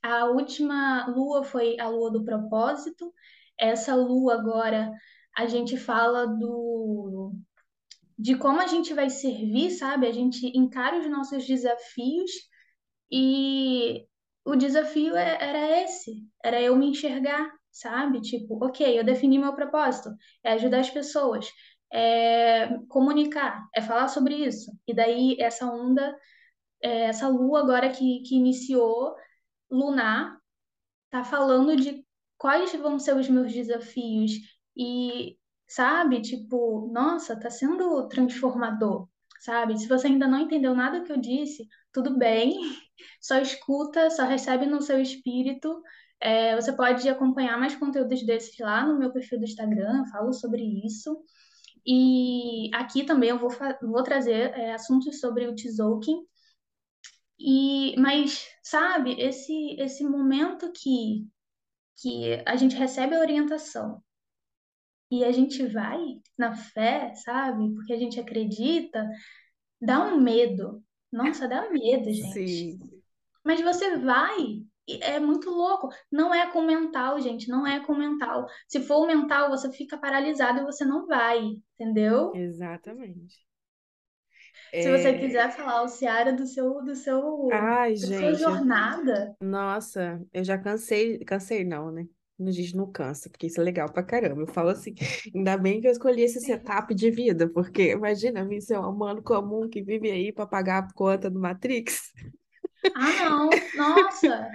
[0.03, 3.12] A última lua foi a lua do propósito.
[3.57, 4.92] Essa lua agora
[5.37, 7.35] a gente fala do
[8.18, 10.07] de como a gente vai servir, sabe?
[10.07, 12.31] A gente encara os nossos desafios
[13.11, 14.07] e
[14.44, 18.20] o desafio é, era esse, era eu me enxergar, sabe?
[18.20, 20.11] Tipo, ok, eu defini meu propósito,
[20.42, 21.46] é ajudar as pessoas,
[21.92, 24.70] é comunicar, é falar sobre isso.
[24.87, 26.16] E daí essa onda,
[26.83, 29.14] é, essa lua agora que, que iniciou,
[29.70, 30.38] lunar,
[31.11, 32.04] tá falando de
[32.37, 34.33] quais vão ser os meus desafios
[34.76, 35.38] e,
[35.68, 39.09] sabe, tipo, nossa, tá sendo transformador,
[39.40, 39.78] sabe?
[39.78, 42.59] Se você ainda não entendeu nada que eu disse, tudo bem,
[43.20, 45.83] só escuta, só recebe no seu espírito
[46.20, 50.33] é, você pode acompanhar mais conteúdos desses lá no meu perfil do Instagram, eu falo
[50.33, 51.16] sobre isso.
[51.87, 53.50] E aqui também eu vou,
[53.83, 56.26] vou trazer é, assuntos sobre o Tzolk'in.
[57.38, 61.26] E, mas, sabe, esse, esse momento que,
[62.00, 64.02] que a gente recebe a orientação
[65.11, 65.99] e a gente vai
[66.38, 69.09] na fé, sabe, porque a gente acredita,
[69.81, 70.83] dá um medo.
[71.12, 72.44] Nossa, dá medo, gente.
[72.44, 72.79] Sim.
[73.44, 74.62] Mas você vai
[75.03, 75.90] é muito louco.
[76.11, 78.47] Não é com mental, gente, não é com mental.
[78.68, 81.40] Se for o mental, você fica paralisado e você não vai,
[81.79, 82.42] entendeu?
[82.42, 83.44] Exatamente.
[84.79, 85.18] Se você É...
[85.18, 89.37] quiser falar, o Ciara, do seu, do seu, Ai, da sua gente, jornada.
[89.40, 92.09] nossa, eu já cansei, cansei não, né?
[92.40, 94.42] A gente não cansa, porque isso é legal pra caramba.
[94.42, 94.94] Eu falo assim,
[95.35, 99.22] ainda bem que eu escolhi esse setup de vida, porque imagina mim ser um humano
[99.22, 102.12] comum que vive aí pra pagar a conta do Matrix.
[102.94, 103.51] Ah, não.
[103.74, 104.51] Nossa.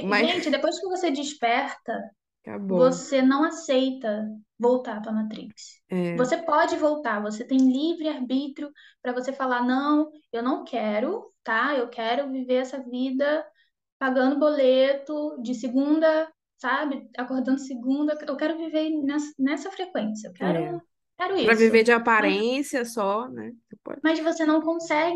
[0.00, 2.10] Mas Gente, depois que você desperta,
[2.44, 2.98] acabou.
[2.98, 5.80] você não aceita voltar para Matrix.
[5.90, 8.72] É, Você pode voltar, você tem livre arbítrio
[9.02, 11.76] para você falar, não, eu não quero, tá?
[11.76, 13.46] Eu quero viver essa vida
[13.98, 17.08] pagando boleto de segunda, sabe?
[17.18, 18.18] Acordando segunda.
[18.26, 20.28] Eu quero viver nessa, nessa frequência.
[20.28, 20.72] Eu é.
[20.72, 20.82] quero,
[21.18, 21.56] quero Para isso.
[21.56, 23.52] viver de Mas, aparência só, né?
[23.84, 24.60] Pode- mas você não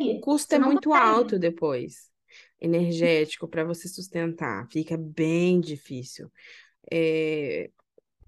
[0.04, 0.20] O consegue.
[0.20, 0.92] custo Você é muito consegue.
[0.92, 2.10] alto depois,
[2.60, 4.68] energético, para você sustentar.
[4.70, 6.30] Fica bem difícil.
[6.92, 7.70] É,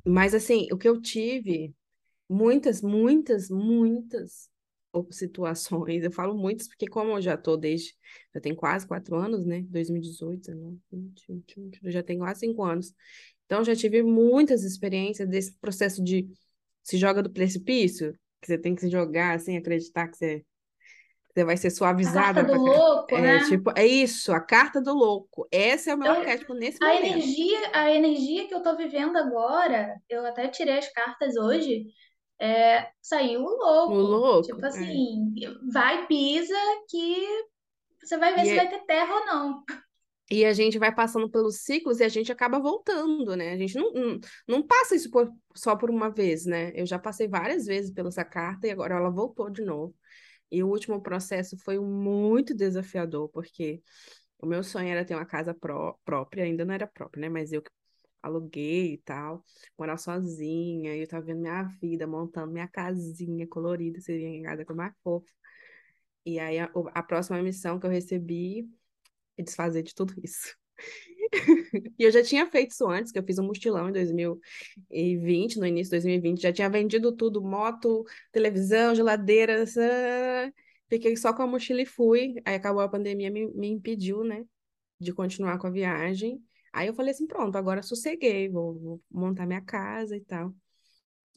[0.07, 1.74] Mas assim, o que eu tive,
[2.31, 4.50] muitas, muitas, muitas
[4.94, 7.94] op- situações, eu falo muitas porque como eu já tô desde,
[8.35, 9.62] já tem quase quatro anos, né?
[9.68, 12.94] 2018, 19, 20, 21, 22, já tem quase cinco anos.
[13.46, 16.28] Então já tive muitas experiências desse processo de
[16.83, 20.44] se joga do precipício, que você tem que se jogar sem acreditar que você,
[21.35, 21.70] você vai ser
[22.02, 22.61] A carta suavizada do pra...
[22.62, 23.40] louco, É né?
[23.40, 25.46] tipo, é isso, a carta do louco.
[25.52, 27.30] Esse é o meu Eu, arquétipo nesse a momento.
[27.37, 31.87] energia, a energia que eu tô vivendo agora, eu até tirei as cartas hoje,
[32.40, 33.49] é, saiu o
[33.87, 34.25] O louco.
[34.42, 35.01] Tipo louco, é.
[35.01, 35.35] assim,
[35.73, 36.55] vai, pisa,
[36.90, 37.27] que
[38.03, 39.64] você vai ver E se vai é, ter terra ou não.
[40.31, 43.53] E a gente vai passando pelos ciclos e a gente acaba voltando, né?
[43.53, 46.73] A gente não, não, não passa isso por- só por uma vez, né?
[46.75, 49.94] Eu já passei várias vezes pela essa carta e agora ela voltou de novo.
[50.51, 53.83] E o último processo foi muito desafiador, porque
[54.38, 57.29] o meu sonho era ter uma casa pró própria, ainda não era própria, né?
[57.31, 57.70] Mas eu que
[58.24, 59.44] aluguei e tal,
[59.78, 64.64] morar sozinha, e eu tava vendo minha vida, montando minha casinha colorida, seria a casa
[64.64, 65.26] que eu mais fofa.
[66.26, 68.68] E aí a, a próxima missão que eu recebi
[69.38, 70.56] é desfazer de tudo isso.
[71.98, 75.66] E eu já tinha feito isso antes, que eu fiz um mochilão em 2020, no
[75.66, 79.64] início de 2020, já tinha vendido tudo, moto, televisão, geladeira,
[80.88, 82.34] fiquei só com a mochila e fui.
[82.44, 84.44] Aí acabou a pandemia, me, me impediu, né,
[85.00, 86.42] de continuar com a viagem.
[86.74, 90.52] Aí eu falei assim, pronto, agora sosseguei, vou, vou montar minha casa e tal.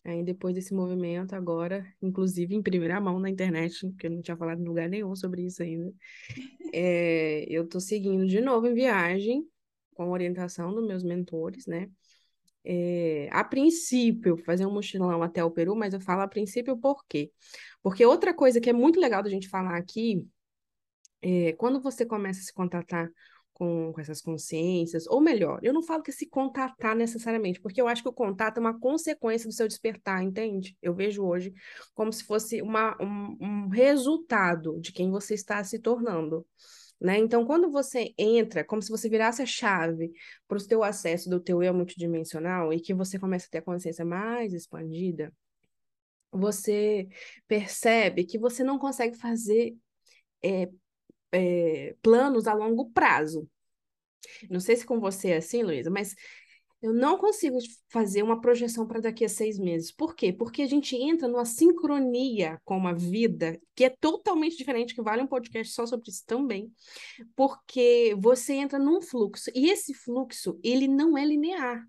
[0.04, 4.36] Aí depois desse movimento, agora, inclusive em primeira mão na internet, porque eu não tinha
[4.36, 5.94] falado em lugar nenhum sobre isso ainda,
[6.74, 9.48] é, eu tô seguindo de novo em viagem,
[9.94, 11.88] com a orientação dos meus mentores, né?
[12.64, 17.06] É, a princípio, fazer um mochilão até o Peru, mas eu falo a princípio por
[17.08, 17.32] quê?
[17.84, 20.28] Porque outra coisa que é muito legal da gente falar aqui
[21.22, 23.10] é, quando você começa a se contatar
[23.58, 27.88] com, com essas consciências, ou melhor, eu não falo que se contatar necessariamente, porque eu
[27.88, 30.78] acho que o contato é uma consequência do seu despertar, entende?
[30.80, 31.52] Eu vejo hoje
[31.96, 36.46] como se fosse uma, um, um resultado de quem você está se tornando.
[37.02, 37.18] Né?
[37.18, 40.12] Então, quando você entra, como se você virasse a chave
[40.48, 43.64] para o teu acesso do teu eu multidimensional e que você começa a ter a
[43.64, 45.34] consciência mais expandida,
[46.32, 47.08] você
[47.48, 49.76] percebe que você não consegue fazer
[50.44, 50.70] é,
[51.32, 53.50] é, planos a longo prazo.
[54.50, 56.16] Não sei se com você é assim, Luísa, mas
[56.82, 57.58] eu não consigo
[57.90, 59.92] fazer uma projeção para daqui a seis meses.
[59.92, 60.32] Por quê?
[60.32, 65.24] Porque a gente entra numa sincronia com a vida que é totalmente diferente, que vale
[65.24, 66.72] um podcast só sobre isso também,
[67.36, 71.84] porque você entra num fluxo, e esse fluxo, ele não é linear.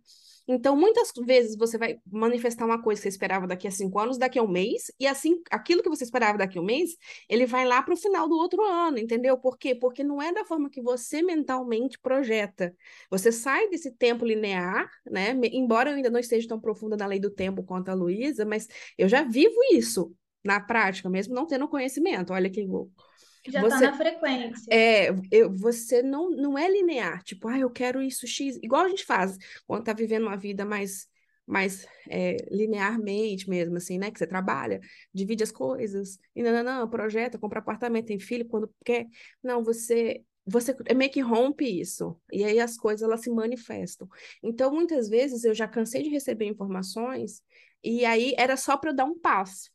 [0.51, 4.17] Então, muitas vezes você vai manifestar uma coisa que você esperava daqui a cinco anos,
[4.17, 6.97] daqui a um mês, e assim, aquilo que você esperava daqui a um mês,
[7.29, 9.37] ele vai lá para o final do outro ano, entendeu?
[9.37, 9.75] Por quê?
[9.75, 12.75] Porque não é da forma que você mentalmente projeta.
[13.11, 15.33] Você sai desse tempo linear, né?
[15.53, 18.67] Embora eu ainda não esteja tão profunda na lei do tempo quanto a Luísa, mas
[18.97, 22.33] eu já vivo isso na prática, mesmo não tendo conhecimento.
[22.33, 23.08] Olha que louco.
[23.51, 24.71] Já tá Você, na frequência.
[24.71, 28.89] é, eu, você não, não é linear, tipo, ah, eu quero isso X, igual a
[28.89, 31.09] gente faz quando tá vivendo uma vida mais,
[31.47, 34.11] mais é, linearmente mesmo, assim, né?
[34.11, 34.81] Que você trabalha,
[35.13, 39.07] divide as coisas, e não, não, não, projeta, compra apartamento, tem filho quando quer.
[39.43, 40.23] Não, você.
[40.51, 44.09] Você é meio que rompe isso, e aí as coisas elas se manifestam.
[44.43, 47.43] Então, muitas vezes eu já cansei de receber informações,
[47.85, 49.71] e aí era só para eu dar um passo,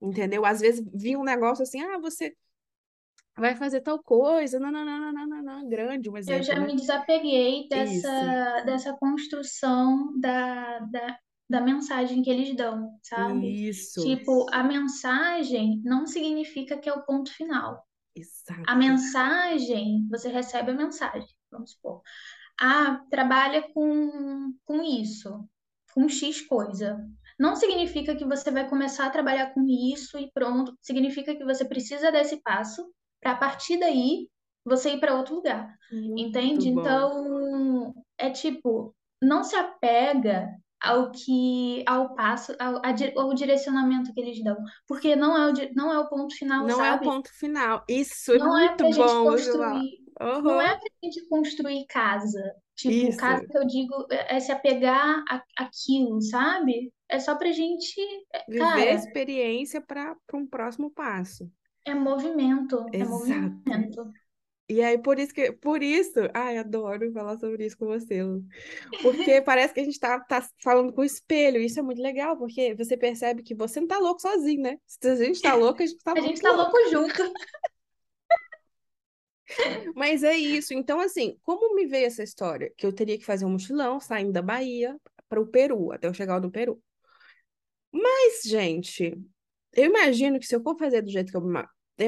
[0.00, 0.44] entendeu?
[0.44, 2.34] Às vezes vinha um negócio assim, ah, você
[3.36, 6.42] vai fazer tal coisa, não, não, não, não, não, não, não, grande um Eu exemplo,
[6.42, 6.66] já né?
[6.66, 13.58] me desapeguei Isso, dessa, dessa construção da, da, da mensagem que eles dão, sabe?
[13.68, 17.86] isso, Tipo, a mensagem não significa que é o ponto final.
[18.66, 22.02] A exato, mensagem, você recebe a mensagem, vamos supor.
[22.60, 25.48] Ah, trabalha com, com isso,
[25.94, 27.06] com X coisa.
[27.38, 30.76] não significa que você vai começar a trabalhar com isso e pronto.
[30.82, 34.28] Significa que você precisa desse passo para a partir daí
[34.64, 35.74] você ir para outro lugar.
[35.90, 36.72] Muito Entende?
[36.72, 36.80] bom.
[36.80, 40.48] Então, é tipo, não se apega
[40.80, 42.80] ao que ao passo ao,
[43.16, 44.56] ao direcionamento que eles dão,
[44.88, 46.88] porque não é o não é o ponto final, não sabe?
[46.88, 47.84] é o ponto final.
[47.88, 49.24] Isso é não é muito gente bom.
[49.24, 50.42] construir, uhum.
[50.42, 52.54] não é pra gente construir casa.
[52.74, 53.18] Tipo, Isso.
[53.18, 56.90] casa que eu digo é, é se apegar a, aquilo, sabe?
[57.10, 58.00] É só pra gente,
[58.32, 61.50] é, viver cara, a experiência para um próximo passo.
[61.84, 63.10] É movimento, é Exato.
[63.10, 64.12] movimento.
[64.68, 68.44] E aí, por isso que, por isso, ai, adoro falar sobre isso com você, Lu.
[69.02, 71.60] Porque parece que a gente tá, tá falando com o espelho.
[71.60, 74.78] Isso é muito legal, porque você percebe que você não tá louco sozinho, né?
[74.86, 77.32] Se a gente tá louco, a gente tá A gente tá louco junto.
[79.96, 80.72] Mas é isso.
[80.72, 82.72] Então, assim, como me veio essa história?
[82.76, 84.96] Que eu teria que fazer um mochilão saindo da Bahia
[85.28, 86.80] para o Peru, até eu chegar no Peru.
[87.92, 89.18] Mas, gente,
[89.72, 91.42] eu imagino que se eu for fazer do jeito que eu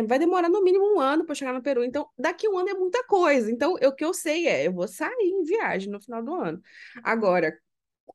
[0.07, 1.85] vai demorar no mínimo um ano para chegar no Peru.
[1.85, 3.51] Então, daqui um ano é muita coisa.
[3.51, 6.63] Então, o que eu sei é, eu vou sair em viagem no final do ano.
[7.03, 7.55] Agora,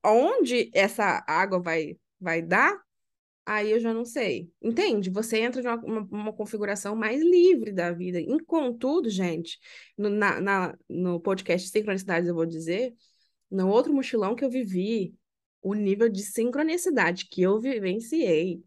[0.03, 2.81] onde essa água vai, vai dar,
[3.45, 4.49] aí eu já não sei.
[4.61, 5.09] Entende?
[5.11, 8.19] Você entra em uma, uma, uma configuração mais livre da vida.
[8.19, 9.59] E, contudo, gente,
[9.97, 12.95] no, na, na, no podcast Sincronicidades eu vou dizer,
[13.51, 15.13] no outro mochilão que eu vivi,
[15.61, 18.63] o nível de sincronicidade que eu vivenciei,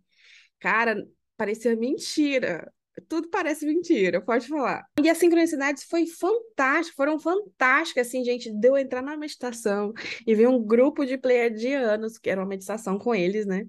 [0.61, 0.97] cara,
[1.37, 2.73] parecia mentira
[3.09, 4.85] tudo parece mentira, pode falar.
[5.03, 9.93] E as sincronicidades foi fantástico, foram fantásticas, assim, gente, deu entrar na meditação
[10.27, 13.67] e ver um grupo de pleiadianos, que era uma meditação com eles, né?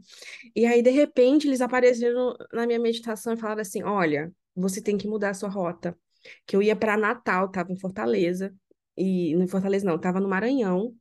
[0.55, 4.97] E aí, de repente, eles apareceram na minha meditação e falaram assim, olha, você tem
[4.97, 5.97] que mudar a sua rota.
[6.45, 8.53] Que eu ia para Natal, tava em Fortaleza,
[8.97, 10.93] e não em Fortaleza não, tava no Maranhão,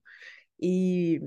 [0.61, 1.21] e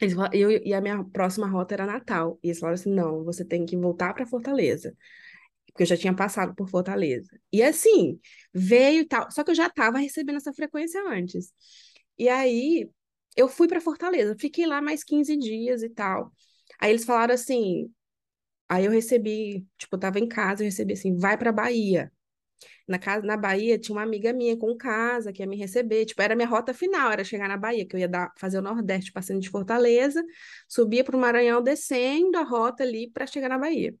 [0.00, 2.38] eles, eu, e a minha próxima rota era Natal.
[2.42, 4.94] E eles falaram assim: não, você tem que voltar para Fortaleza
[5.66, 7.38] porque eu já tinha passado por Fortaleza.
[7.52, 8.20] E assim,
[8.52, 11.52] veio e tal, só que eu já estava recebendo essa frequência antes.
[12.18, 12.90] E aí,
[13.36, 16.32] eu fui para Fortaleza, fiquei lá mais 15 dias e tal.
[16.80, 17.92] Aí eles falaram assim,
[18.68, 22.12] aí eu recebi, tipo, eu tava em casa, eu recebi assim, vai para Bahia.
[22.90, 26.20] Na casa, na Bahia tinha uma amiga minha com casa que ia me receber, tipo,
[26.20, 29.12] era minha rota final, era chegar na Bahia, que eu ia dar, fazer o Nordeste
[29.12, 30.24] passando de Fortaleza,
[30.68, 33.94] subia para o Maranhão descendo a rota ali para chegar na Bahia.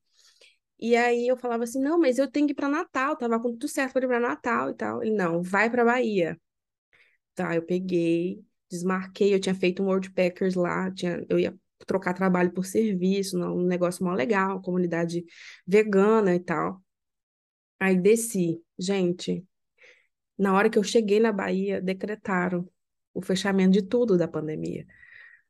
[0.78, 3.50] E aí eu falava assim, não, mas eu tenho que ir para Natal, tava com
[3.52, 5.02] tudo certo para ir para Natal e tal.
[5.02, 6.40] Ele, não, vai para Bahia.
[7.34, 11.54] Tá, eu peguei, desmarquei, eu tinha feito um World Packers lá, tinha, eu ia
[11.86, 15.24] trocar trabalho por serviço, um negócio mó legal, comunidade
[15.66, 16.82] vegana e tal.
[17.80, 18.62] Aí desci.
[18.78, 19.44] Gente,
[20.38, 22.68] na hora que eu cheguei na Bahia, decretaram
[23.14, 24.86] o fechamento de tudo da pandemia.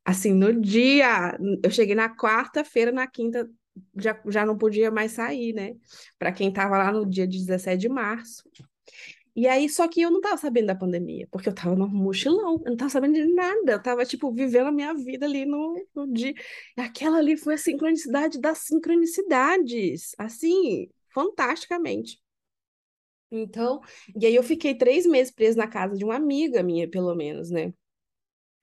[0.03, 3.49] Assim, no dia, eu cheguei na quarta-feira, na quinta,
[3.95, 5.75] já, já não podia mais sair, né?
[6.17, 8.43] Para quem estava lá no dia 17 de março.
[9.35, 12.55] E aí, só que eu não estava sabendo da pandemia, porque eu estava no mochilão,
[12.55, 15.73] eu não estava sabendo de nada, eu estava, tipo, vivendo a minha vida ali no,
[15.95, 16.33] no dia.
[16.77, 22.19] Aquela ali foi a sincronicidade das sincronicidades, assim, fantasticamente.
[23.31, 23.79] Então,
[24.19, 27.49] e aí eu fiquei três meses presa na casa de uma amiga minha, pelo menos,
[27.49, 27.73] né?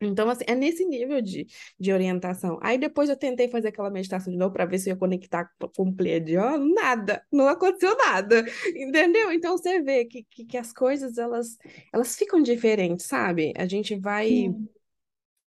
[0.01, 1.47] Então, assim, é nesse nível de,
[1.79, 2.59] de orientação.
[2.63, 5.51] Aí depois eu tentei fazer aquela meditação de novo para ver se eu ia conectar
[5.77, 8.45] com o pleiadiano, nada, não aconteceu nada,
[8.77, 9.33] entendeu?
[9.33, 11.57] Então você vê que, que, que, as coisas, elas,
[11.93, 13.53] elas ficam diferentes, sabe?
[13.57, 14.69] A gente vai, Sim.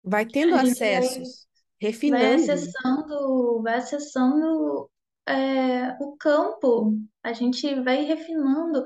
[0.04, 1.48] vai tendo A gente acessos,
[1.80, 2.24] vai, refinando.
[2.24, 4.91] vai acessando, vai acessando
[5.28, 8.84] é, o campo, a gente vai refinando.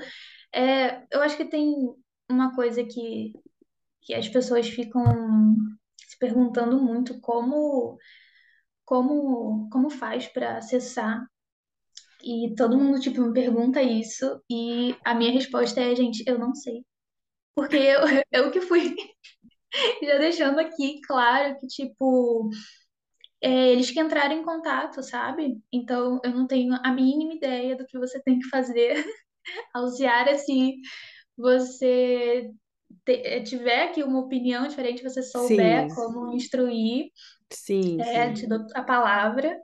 [0.53, 1.75] É, eu acho que tem
[2.29, 3.33] uma coisa que
[4.01, 5.03] que as pessoas ficam
[6.07, 7.97] se perguntando muito como
[8.85, 11.25] como como faz para acessar
[12.23, 16.53] e todo mundo tipo me pergunta isso e a minha resposta é gente eu não
[16.55, 16.85] sei
[17.55, 18.95] porque eu, eu que fui
[20.03, 22.49] já deixando aqui claro que tipo
[23.41, 27.85] é, eles que entraram em contato sabe então eu não tenho a mínima ideia do
[27.85, 28.95] que você tem que fazer
[29.73, 30.81] Alciara assim
[31.37, 32.51] você
[33.07, 37.11] eh, tiver aqui uma opinião diferente, você souber Sim, como instruir,
[37.51, 38.47] sim, é, te sim.
[38.47, 39.57] dou a palavra.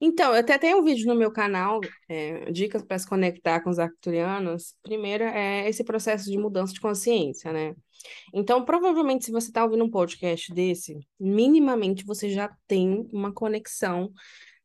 [0.00, 3.70] Então, eu até tenho um vídeo no meu canal, é, dicas para se conectar com
[3.70, 4.74] os arcturianos.
[4.82, 7.74] Primeiro é esse processo de mudança de consciência, né?
[8.32, 14.12] Então, provavelmente, se você está ouvindo um podcast desse, minimamente você já tem uma conexão,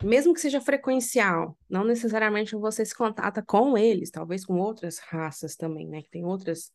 [0.04, 1.58] mesmo que seja frequencial.
[1.70, 6.02] Não necessariamente você se contata com eles, talvez com outras raças também, né?
[6.02, 6.72] Que tem outras,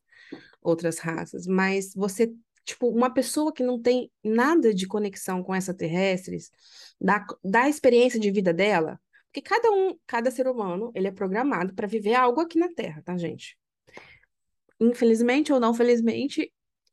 [0.63, 2.33] outras raças, mas você
[2.65, 6.51] Tipo, uma pessoa que não tem nada de conexão com extraterrestres,
[6.99, 11.75] da, da experiência de vida dela, porque cada um, cada ser humano, ele é programado
[11.75, 13.59] para viver algo aqui na Terra, tá, gente?
[14.91, 16.53] Infelizmente ou não felizmente,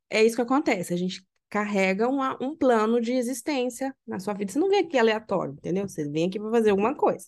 [0.09, 0.93] é isso que acontece.
[0.93, 4.51] A gente carrega uma, um plano de existência na sua vida.
[4.51, 5.87] Você não vem aqui aleatório, entendeu?
[5.87, 7.25] Você vem aqui para fazer alguma coisa.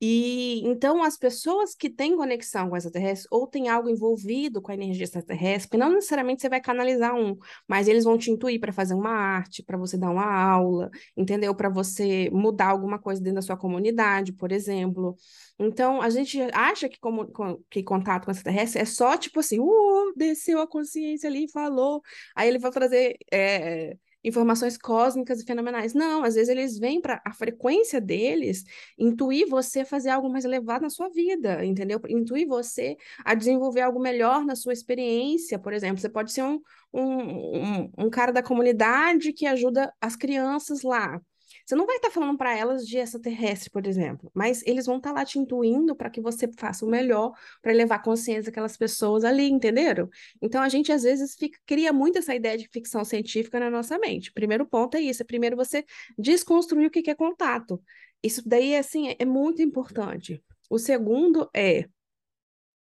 [0.00, 4.74] E então as pessoas que têm conexão com extraterrestre ou têm algo envolvido com a
[4.74, 7.36] energia extraterrestre, porque não necessariamente você vai canalizar um,
[7.66, 11.54] mas eles vão te intuir para fazer uma arte, para você dar uma aula, entendeu?
[11.54, 15.16] Para você mudar alguma coisa dentro da sua comunidade, por exemplo.
[15.58, 17.26] Então a gente acha que, como,
[17.70, 22.02] que contato com extraterrestre é só tipo assim, uh, desceu a consciência ali e falou.
[22.34, 23.16] Aí ele vai trazer.
[23.32, 25.94] É, informações cósmicas e fenomenais.
[25.94, 28.64] Não, às vezes eles vêm para a frequência deles
[28.98, 32.00] intuir você fazer algo mais elevado na sua vida, entendeu?
[32.08, 36.00] Intuir você a desenvolver algo melhor na sua experiência, por exemplo.
[36.00, 36.60] Você pode ser um,
[36.92, 41.20] um, um, um cara da comunidade que ajuda as crianças lá.
[41.66, 44.98] Você não vai estar tá falando para elas de extraterrestre, por exemplo, mas eles vão
[44.98, 48.44] estar tá lá te intuindo para que você faça o melhor para elevar a consciência
[48.44, 50.08] daquelas pessoas ali, entenderam?
[50.40, 53.98] Então a gente às vezes fica, cria muito essa ideia de ficção científica na nossa
[53.98, 54.32] mente.
[54.32, 55.84] Primeiro ponto é isso, é primeiro você
[56.16, 57.82] desconstruir o que é contato.
[58.22, 60.40] Isso daí assim é, é muito importante.
[60.70, 61.88] O segundo é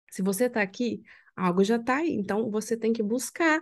[0.10, 1.02] se você está aqui,
[1.36, 2.14] algo já está aí.
[2.14, 3.62] Então você tem que buscar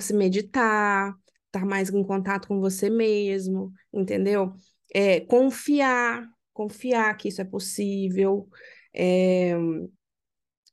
[0.00, 1.14] se meditar,
[1.56, 4.52] estar mais em contato com você mesmo, entendeu?
[4.94, 8.48] É, confiar, confiar que isso é possível,
[8.94, 9.54] é,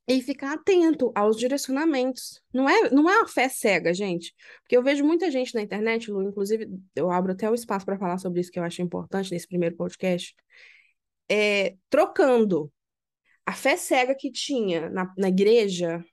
[0.08, 2.42] e ficar atento aos direcionamentos.
[2.54, 4.34] Não é, não é uma fé cega, gente.
[4.62, 7.98] Porque eu vejo muita gente na internet, Lu, inclusive eu abro até o espaço para
[7.98, 10.36] falar sobre isso, que eu acho importante nesse primeiro podcast,
[11.30, 12.72] é, trocando
[13.46, 16.04] a fé cega que tinha na, na igreja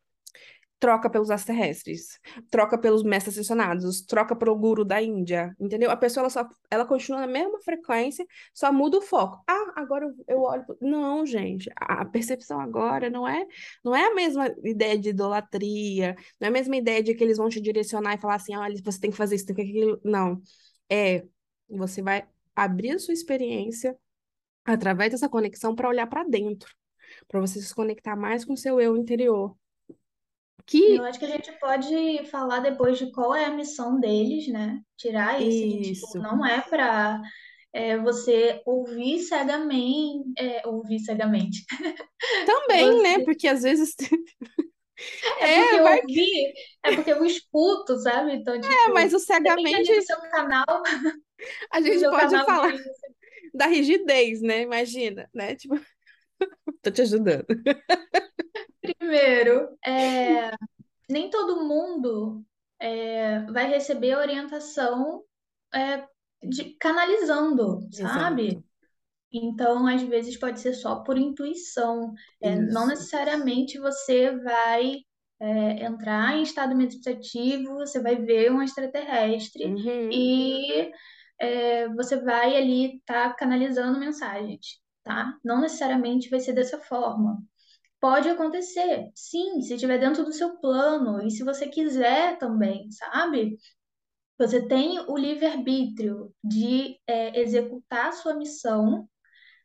[0.80, 2.18] troca pelos extraterrestres,
[2.50, 5.90] troca pelos mestres ascensionados, troca pelo guru da Índia, entendeu?
[5.90, 9.44] A pessoa ela só ela continua na mesma frequência, só muda o foco.
[9.46, 13.46] Ah, agora eu, olho, não, gente, a percepção agora não é
[13.84, 17.36] não é a mesma ideia de idolatria, não é a mesma ideia de que eles
[17.36, 20.00] vão te direcionar e falar assim, olha, você tem que fazer isso, tem que aquilo,
[20.02, 20.40] não.
[20.90, 21.24] É,
[21.68, 22.26] você vai
[22.56, 23.96] abrir a sua experiência
[24.64, 26.74] através dessa conexão para olhar para dentro,
[27.28, 29.56] para você se conectar mais com o seu eu interior,
[30.70, 30.94] que...
[30.94, 34.80] Eu acho que a gente pode falar depois de qual é a missão deles, né?
[34.96, 37.20] Tirar isso, de, tipo, não é para
[37.72, 41.64] é, você ouvir cegamente, é, ouvir cegamente.
[42.46, 43.02] Também, você...
[43.02, 43.18] né?
[43.24, 43.96] Porque às vezes
[45.40, 45.98] É, é porque vai...
[45.98, 46.52] eu ouvi,
[46.84, 48.34] é porque eu escuto, sabe?
[48.34, 50.02] Então, é, tipo, é, mas o cegamente.
[50.02, 50.66] Seu canal.
[51.72, 52.72] A gente pode falar
[53.54, 54.62] da rigidez, né?
[54.62, 55.56] Imagina, né?
[55.56, 55.80] Tipo,
[56.82, 57.46] tô te ajudando.
[58.80, 60.52] Primeiro, é,
[61.08, 62.44] nem todo mundo
[62.80, 65.22] é, vai receber orientação
[65.74, 66.04] é,
[66.42, 68.48] de, canalizando, sabe?
[68.48, 68.64] Exato.
[69.32, 72.12] Então, às vezes pode ser só por intuição.
[72.40, 74.96] É, não necessariamente você vai
[75.38, 80.10] é, entrar em estado meditativo, você vai ver um extraterrestre uhum.
[80.10, 80.90] e
[81.38, 85.34] é, você vai ali estar tá canalizando mensagens, tá?
[85.44, 87.38] Não necessariamente vai ser dessa forma.
[88.00, 93.58] Pode acontecer, sim, se estiver dentro do seu plano e se você quiser também, sabe?
[94.38, 99.06] Você tem o livre-arbítrio de é, executar a sua missão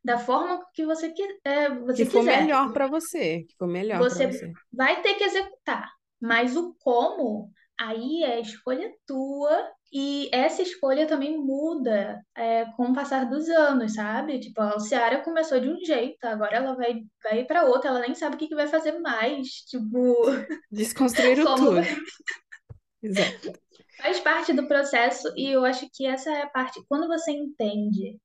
[0.04, 1.14] da forma que você,
[1.46, 2.12] é, você que quiser.
[2.12, 5.90] Que for melhor para você, que for melhor você, você vai ter que executar,
[6.22, 7.50] mas o como
[7.80, 13.94] aí é escolha tua e essa escolha também muda é, com o passar dos anos,
[13.94, 14.40] sabe?
[14.40, 18.14] Tipo, a Ciara começou de um jeito, agora ela vai, vai para outra, ela nem
[18.14, 19.48] sabe o que, que vai fazer mais.
[19.68, 20.16] Tipo.
[20.72, 21.78] Desconstruíram tudo.
[23.02, 23.54] Exato.
[23.98, 26.84] Faz parte do processo e eu acho que essa é a parte.
[26.90, 28.18] Quando você entende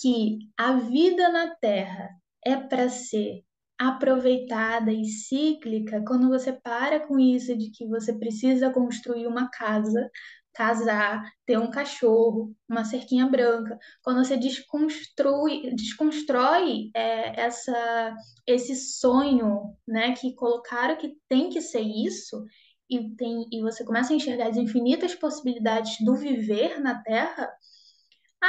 [0.00, 2.10] que a vida na Terra
[2.44, 3.44] é para ser
[3.78, 10.10] aproveitada e cíclica, quando você para com isso de que você precisa construir uma casa,
[10.54, 13.78] casar, ter um cachorro, uma cerquinha branca.
[14.02, 18.14] Quando você desconstrui, desconstrói é, essa,
[18.46, 22.42] esse sonho, né, que colocaram que tem que ser isso,
[22.88, 27.50] e, tem, e você começa a enxergar as infinitas possibilidades do viver na Terra,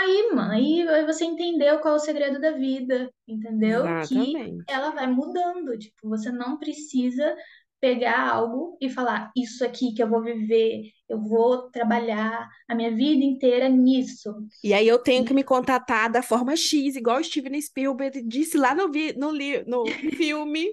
[0.02, 3.86] aí, mano, aí você entendeu qual é o segredo da vida, entendeu?
[3.86, 4.66] Exatamente.
[4.66, 7.36] Que ela vai mudando, tipo, você não precisa
[7.80, 12.94] pegar algo e falar isso aqui que eu vou viver, eu vou trabalhar a minha
[12.94, 14.34] vida inteira nisso.
[14.64, 18.74] E aí eu tenho que me contatar da forma X, igual Steven Spielberg disse lá
[18.74, 19.86] no, vi, no, li, no
[20.18, 20.68] filme,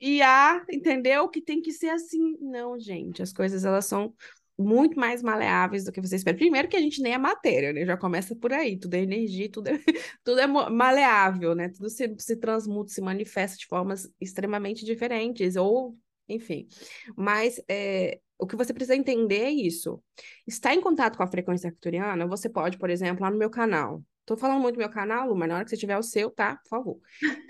[0.00, 1.28] e a, entendeu?
[1.28, 2.36] Que tem que ser assim.
[2.40, 4.14] Não, gente, as coisas elas são
[4.60, 6.36] muito mais maleáveis do que você espera.
[6.36, 7.84] Primeiro que a gente nem é matéria, né?
[7.84, 9.78] Já começa por aí, tudo é energia, tudo é,
[10.22, 11.68] tudo é maleável, né?
[11.70, 15.96] Tudo se, se transmuta, se manifesta de formas extremamente diferentes, ou
[16.28, 16.68] enfim.
[17.16, 20.02] Mas é, o que você precisa entender é isso.
[20.46, 24.02] Está em contato com a frequência arcturiana, você pode, por exemplo, lá no meu canal.
[24.24, 26.30] Tô falando muito do meu canal, Lu, mas na hora que você tiver o seu,
[26.30, 26.56] tá?
[26.56, 26.98] Por favor.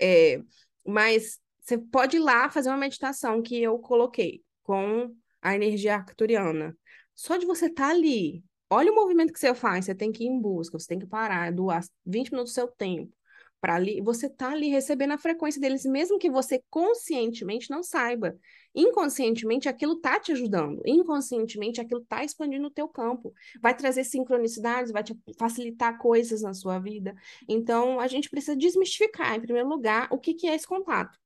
[0.01, 0.41] É,
[0.85, 6.75] mas você pode ir lá fazer uma meditação que eu coloquei com a energia arcturiana.
[7.21, 10.23] Só de você estar tá ali, olha o movimento que você faz, você tem que
[10.23, 13.13] ir em busca, você tem que parar, doar 20 minutos do seu tempo
[13.59, 18.35] para ali, você tá ali recebendo a frequência deles, mesmo que você conscientemente não saiba.
[18.73, 24.91] Inconscientemente aquilo tá te ajudando, inconscientemente aquilo tá expandindo o teu campo, vai trazer sincronicidades,
[24.91, 27.13] vai te facilitar coisas na sua vida.
[27.47, 31.19] Então a gente precisa desmistificar, em primeiro lugar, o que que é esse contato.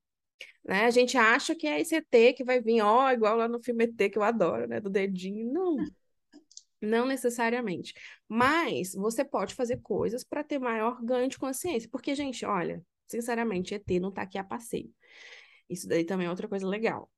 [0.66, 0.86] Né?
[0.86, 3.84] A gente acha que é esse ET que vai vir, ó, igual lá no filme
[3.84, 5.52] ET que eu adoro, né, do dedinho.
[5.54, 5.78] Não.
[6.82, 7.94] Não necessariamente.
[8.28, 11.90] Mas você pode fazer coisas para ter maior ganho de consciência.
[11.92, 14.92] Porque, gente, olha, sinceramente, ET não está aqui a passeio.
[15.70, 17.10] Isso daí também é outra coisa legal.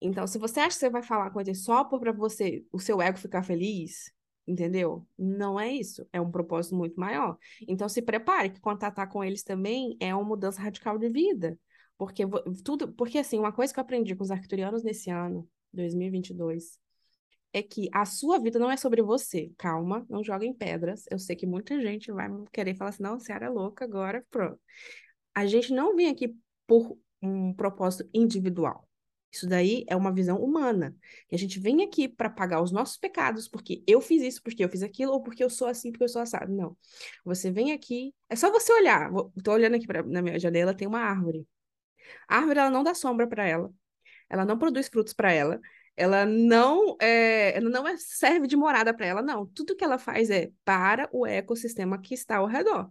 [0.00, 3.00] Então, se você acha que você vai falar com ET só para você, o seu
[3.00, 4.12] ego ficar feliz,
[4.46, 5.06] entendeu?
[5.18, 6.06] Não é isso.
[6.12, 7.38] É um propósito muito maior.
[7.66, 11.58] Então, se prepare que contatar com eles também é uma mudança radical de vida.
[11.98, 12.24] Porque
[12.64, 16.78] tudo, porque assim, uma coisa que eu aprendi com os arcturianos nesse ano, 2022,
[17.52, 19.50] é que a sua vida não é sobre você.
[19.56, 21.04] Calma, não joga em pedras.
[21.10, 24.60] Eu sei que muita gente vai querer falar assim, não, Ciara é louca, agora pronto.
[25.34, 26.36] A gente não vem aqui
[26.66, 28.86] por um propósito individual.
[29.32, 30.94] Isso daí é uma visão humana.
[31.28, 34.64] Que a gente vem aqui para pagar os nossos pecados, porque eu fiz isso, porque
[34.64, 36.52] eu fiz aquilo, ou porque eu sou assim, porque eu sou assado.
[36.52, 36.76] Não.
[37.24, 39.10] Você vem aqui, é só você olhar.
[39.36, 41.46] Estou olhando aqui pra, na minha janela, tem uma árvore.
[42.28, 43.72] A árvore ela não dá sombra para ela.
[44.28, 45.60] Ela não produz frutos para ela
[45.96, 49.46] ela não é, ela não é, serve de morada para ela, não.
[49.46, 52.90] Tudo que ela faz é para o ecossistema que está ao redor.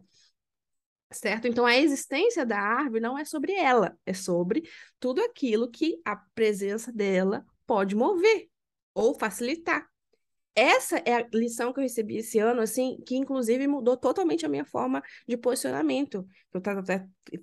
[1.12, 1.48] Certo?
[1.48, 4.64] Então, a existência da árvore não é sobre ela, é sobre
[5.00, 8.50] tudo aquilo que a presença dela pode mover
[8.94, 9.88] ou facilitar.
[10.56, 14.50] Essa é a lição que eu recebi esse ano, assim, que inclusive mudou totalmente a
[14.50, 16.26] minha forma de posicionamento.
[16.54, 16.82] Eu tava,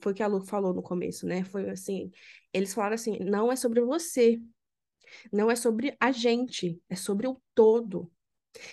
[0.02, 1.44] foi o que a Lu falou no começo, né?
[1.44, 2.10] Foi assim,
[2.54, 4.40] eles falaram assim, não é sobre você,
[5.30, 8.10] não é sobre a gente, é sobre o todo.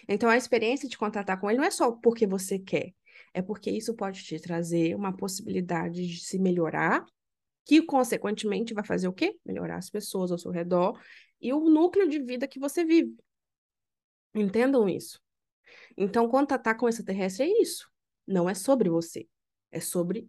[0.07, 2.93] Então, a experiência de contratar com ele não é só porque você quer,
[3.33, 7.05] é porque isso pode te trazer uma possibilidade de se melhorar,
[7.65, 9.37] que consequentemente vai fazer o quê?
[9.45, 10.99] Melhorar as pessoas ao seu redor
[11.41, 13.15] e o núcleo de vida que você vive.
[14.34, 15.19] Entendam isso.
[15.97, 17.89] Então, contatar com extraterrestre é isso.
[18.27, 19.27] Não é sobre você,
[19.71, 20.27] é sobre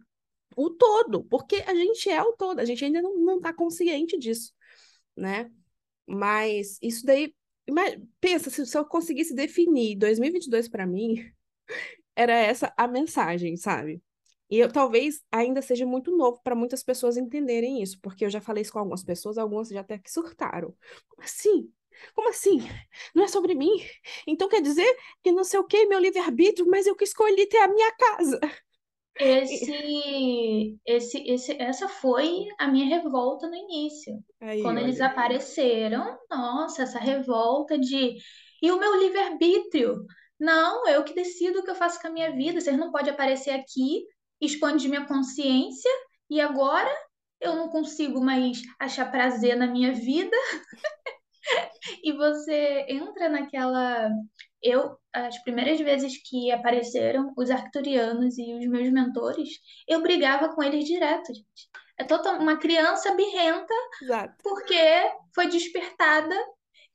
[0.55, 4.53] o todo, porque a gente é o todo, a gente ainda não está consciente disso,
[5.15, 5.51] né?
[6.05, 7.33] Mas isso daí,
[8.19, 11.15] pensa, se eu conseguisse definir 2022 para mim,
[12.15, 14.03] era essa a mensagem, sabe?
[14.49, 18.41] E eu talvez ainda seja muito novo para muitas pessoas entenderem isso, porque eu já
[18.41, 20.75] falei isso com algumas pessoas, algumas já até que surtaram.
[21.17, 21.71] Assim?
[22.13, 22.59] Como assim?
[23.13, 23.71] Não é sobre mim?
[24.27, 27.57] Então quer dizer que não sei o que, meu livre-arbítrio, mas eu que escolhi ter
[27.59, 28.39] a minha casa.
[29.19, 34.13] Esse, esse, esse, essa foi a minha revolta no início.
[34.39, 38.15] Aí, Quando eles apareceram, nossa, essa revolta de.
[38.61, 40.05] E o meu livre-arbítrio?
[40.39, 42.59] Não, eu que decido o que eu faço com a minha vida.
[42.59, 44.05] Vocês não podem aparecer aqui,
[44.39, 45.91] expandir minha consciência,
[46.29, 46.91] e agora
[47.39, 50.35] eu não consigo mais achar prazer na minha vida.
[52.03, 54.09] e você entra naquela
[54.61, 59.49] eu, as primeiras vezes que apareceram os arcturianos e os meus mentores,
[59.87, 61.69] eu brigava com eles direto, gente.
[61.97, 64.35] É total, uma criança birrenta Exato.
[64.43, 66.35] porque foi despertada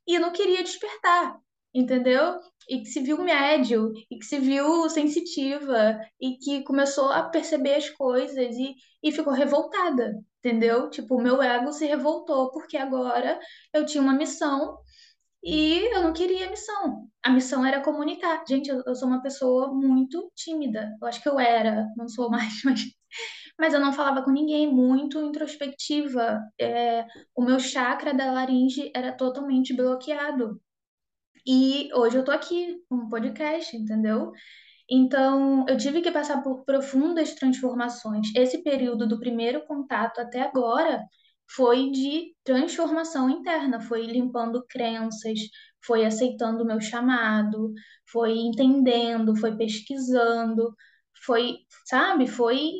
[0.06, 1.36] e não queria despertar,
[1.74, 2.38] entendeu?
[2.68, 7.74] E que se viu médio, e que se viu sensitiva, e que começou a perceber
[7.74, 10.12] as coisas e, e ficou revoltada,
[10.46, 10.88] entendeu?
[10.90, 13.38] Tipo, o meu ego se revoltou porque agora
[13.72, 14.78] eu tinha uma missão
[15.42, 17.08] e eu não queria a missão.
[17.22, 18.44] A missão era comunicar.
[18.48, 20.96] Gente, eu, eu, sou uma pessoa muito tímida.
[21.00, 22.80] Eu acho que eu era, não sou mais, mas,
[23.58, 26.40] mas eu não falava com ninguém, muito introspectiva.
[26.60, 30.60] É, o meu chakra da laringe era totalmente bloqueado.
[31.46, 34.32] E hoje eu tô aqui, um podcast, entendeu?
[34.88, 38.28] Então, eu tive que passar por profundas transformações.
[38.36, 41.02] Esse período do primeiro contato até agora
[41.48, 45.38] foi de transformação interna, foi limpando crenças,
[45.84, 47.72] foi aceitando o meu chamado,
[48.10, 50.74] foi entendendo, foi pesquisando,
[51.24, 52.72] foi, sabe, foi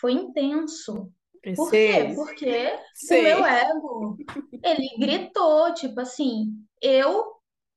[0.00, 1.12] foi intenso.
[1.54, 2.12] Por quê?
[2.14, 4.20] Porque o meu ego,
[4.64, 7.24] ele gritou, tipo assim, eu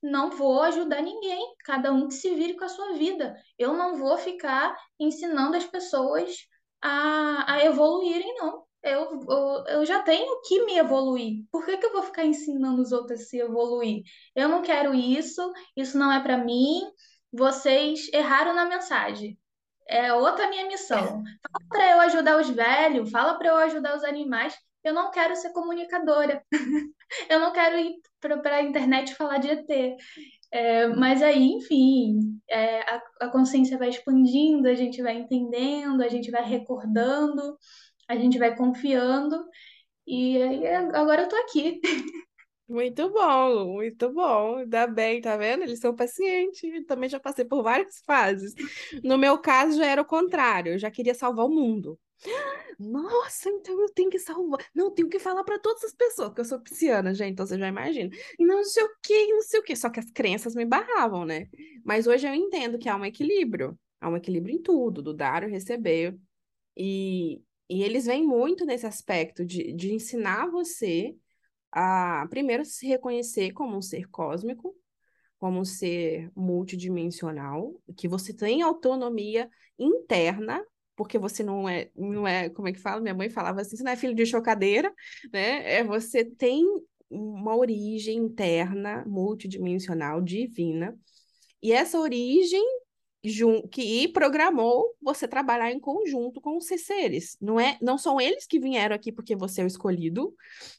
[0.02, 3.36] não vou ajudar ninguém, cada um que se vire com a sua vida.
[3.58, 6.48] Eu não vou ficar ensinando as pessoas
[6.82, 8.64] a, a evoluírem, não.
[8.84, 11.44] Eu, eu, eu já tenho que me evoluir.
[11.52, 14.04] Por que, que eu vou ficar ensinando os outros a se evoluir?
[14.36, 16.82] Eu não quero isso, isso não é para mim.
[17.34, 19.40] Vocês erraram na mensagem.
[19.88, 21.24] É outra minha missão.
[21.24, 24.56] Fala para eu ajudar os velhos, fala para eu ajudar os animais.
[24.86, 26.44] Eu não quero ser comunicadora.
[27.28, 29.98] eu não quero ir para a internet falar de ET.
[30.52, 36.08] É, mas aí, enfim, é, a, a consciência vai expandindo, a gente vai entendendo, a
[36.08, 37.58] gente vai recordando,
[38.08, 39.44] a gente vai confiando.
[40.06, 41.82] E aí, agora eu tô aqui.
[42.70, 44.58] Muito bom, muito bom.
[44.58, 45.64] Ainda bem, tá vendo?
[45.64, 46.64] Eles são pacientes.
[46.64, 48.54] Eu também já passei por várias fases.
[49.04, 50.74] No meu caso, já era o contrário.
[50.74, 52.00] Eu já queria salvar o mundo.
[52.80, 54.60] Nossa, então eu tenho que salvar.
[54.74, 57.58] Não, tenho que falar para todas as pessoas, porque eu sou pisciana, gente, então você
[57.58, 58.10] já imagina.
[58.40, 59.76] Não sei o que, não sei o que.
[59.76, 61.48] Só que as crenças me barravam, né?
[61.84, 63.78] Mas hoje eu entendo que há um equilíbrio.
[64.02, 66.18] Há um equilíbrio em tudo, do dar e receber.
[66.76, 71.16] E, e eles vêm muito nesse aspecto de, de ensinar você
[71.72, 74.76] a, primeiro, se reconhecer como um ser cósmico,
[75.38, 80.66] como um ser multidimensional, que você tem autonomia interna
[80.96, 83.02] porque você não é, não é, como é que fala?
[83.02, 84.94] Minha mãe falava assim, você não é filho de chocadeira,
[85.32, 85.76] né?
[85.76, 86.66] É, você tem
[87.10, 90.98] uma origem interna, multidimensional, divina,
[91.62, 92.64] e essa origem
[93.72, 97.36] que programou você trabalhar em conjunto com os seres.
[97.42, 100.34] Não é, não são eles que vieram aqui porque você é o escolhido,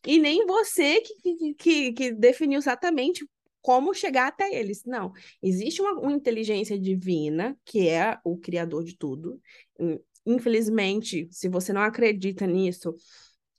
[0.06, 3.26] e nem você que, que, que definiu exatamente
[3.66, 4.84] como chegar até eles.
[4.84, 5.12] Não,
[5.42, 9.40] existe uma, uma, inteligência divina que é o criador de tudo.
[10.24, 12.94] Infelizmente, se você não acredita nisso,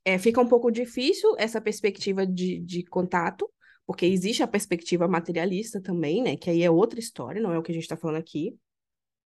[0.05, 3.51] é, fica um pouco difícil essa perspectiva de, de contato,
[3.85, 6.37] porque existe a perspectiva materialista também, né?
[6.37, 8.57] Que aí é outra história, não é o que a gente está falando aqui.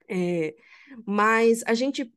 [0.08, 0.56] É,
[1.06, 2.10] mas a gente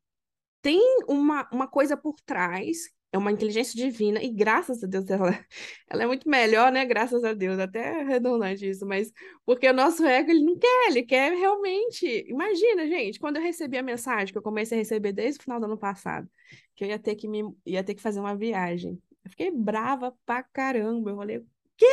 [0.63, 5.39] tem uma, uma coisa por trás é uma inteligência divina, e graças a Deus ela,
[5.89, 6.85] ela é muito melhor, né?
[6.85, 9.13] Graças a Deus, até é redundante isso, mas
[9.47, 12.25] porque o nosso ego ele não quer, ele quer realmente.
[12.29, 15.61] Imagina, gente, quando eu recebi a mensagem que eu comecei a receber desde o final
[15.61, 16.29] do ano passado,
[16.75, 19.01] que eu ia ter que me ia ter que fazer uma viagem.
[19.25, 21.11] Eu fiquei brava pra caramba.
[21.11, 21.41] Eu falei,
[21.77, 21.87] quê?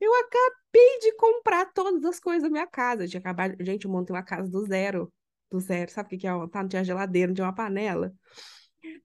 [0.00, 3.06] Eu acabei de comprar todas as coisas da minha casa.
[3.06, 3.56] Tinha acabado...
[3.60, 5.12] Gente, eu montei uma casa do zero.
[5.50, 5.90] Do zero.
[5.90, 6.32] Sabe o que, que é?
[6.48, 8.12] Tá, não tinha geladeira, não tinha uma panela.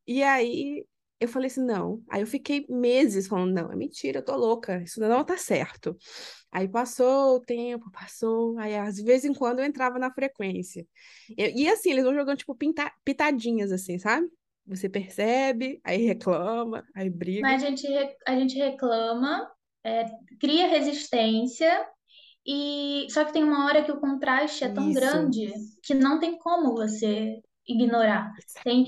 [0.07, 0.85] E aí
[1.19, 2.03] eu falei assim, não.
[2.09, 5.97] Aí eu fiquei meses falando, não, é mentira, eu tô louca, isso não tá certo.
[6.51, 10.85] Aí passou o tempo, passou, aí às vezes em quando eu entrava na frequência.
[11.37, 14.27] E, e assim, eles vão jogando tipo pinta, pitadinhas assim, sabe?
[14.67, 17.41] Você percebe, aí reclama, aí briga.
[17.41, 17.87] Mas a gente,
[18.27, 19.49] a gente reclama,
[19.83, 20.05] é,
[20.39, 21.87] cria resistência,
[22.45, 24.99] e só que tem uma hora que o contraste é tão Isso.
[24.99, 25.51] grande
[25.81, 28.31] que não tem como você ignorar.
[28.63, 28.85] Tem,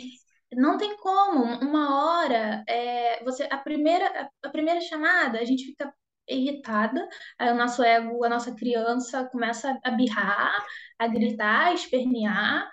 [0.54, 1.44] não tem como.
[1.62, 5.94] Uma hora, é, você a primeira, a primeira chamada, a gente fica
[6.28, 7.08] irritada,
[7.40, 10.54] aí o nosso ego, a nossa criança começa a birrar,
[11.00, 12.70] a gritar, a espernear,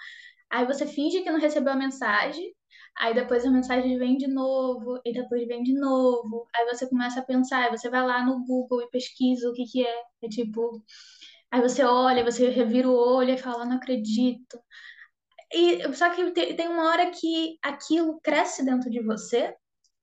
[0.50, 2.52] aí você finge que não recebeu a mensagem,
[2.96, 7.20] aí depois a mensagem vem de novo, e depois vem de novo, aí você começa
[7.20, 10.28] a pensar, aí você vai lá no Google e pesquisa o que que é, é
[10.28, 10.82] tipo,
[11.50, 14.58] aí você olha, você revira o olho e fala, não acredito,
[15.54, 19.54] e, só que tem uma hora que aquilo cresce dentro de você,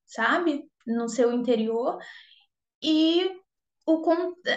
[0.06, 0.64] sabe?
[0.86, 2.00] No seu interior,
[2.82, 3.30] e
[3.86, 4.02] o,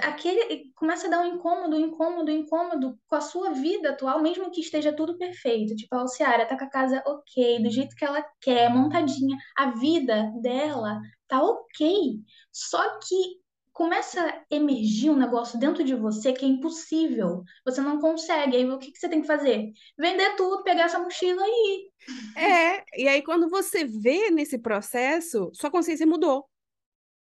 [0.03, 4.61] aquele começa a dar um incômodo, incômodo, incômodo com a sua vida atual, mesmo que
[4.61, 5.75] esteja tudo perfeito.
[5.75, 9.37] Tipo, a Alciara tá com a casa ok, do jeito que ela quer, montadinha.
[9.57, 12.21] A vida dela tá ok.
[12.53, 13.44] Só que
[13.75, 17.43] começa a emergir um negócio dentro de você que é impossível.
[17.67, 18.57] Você não consegue.
[18.57, 19.73] Aí o que, que você tem que fazer?
[19.99, 21.91] Vender tudo, pegar essa mochila e.
[22.37, 26.49] É, e aí quando você vê nesse processo, sua consciência mudou.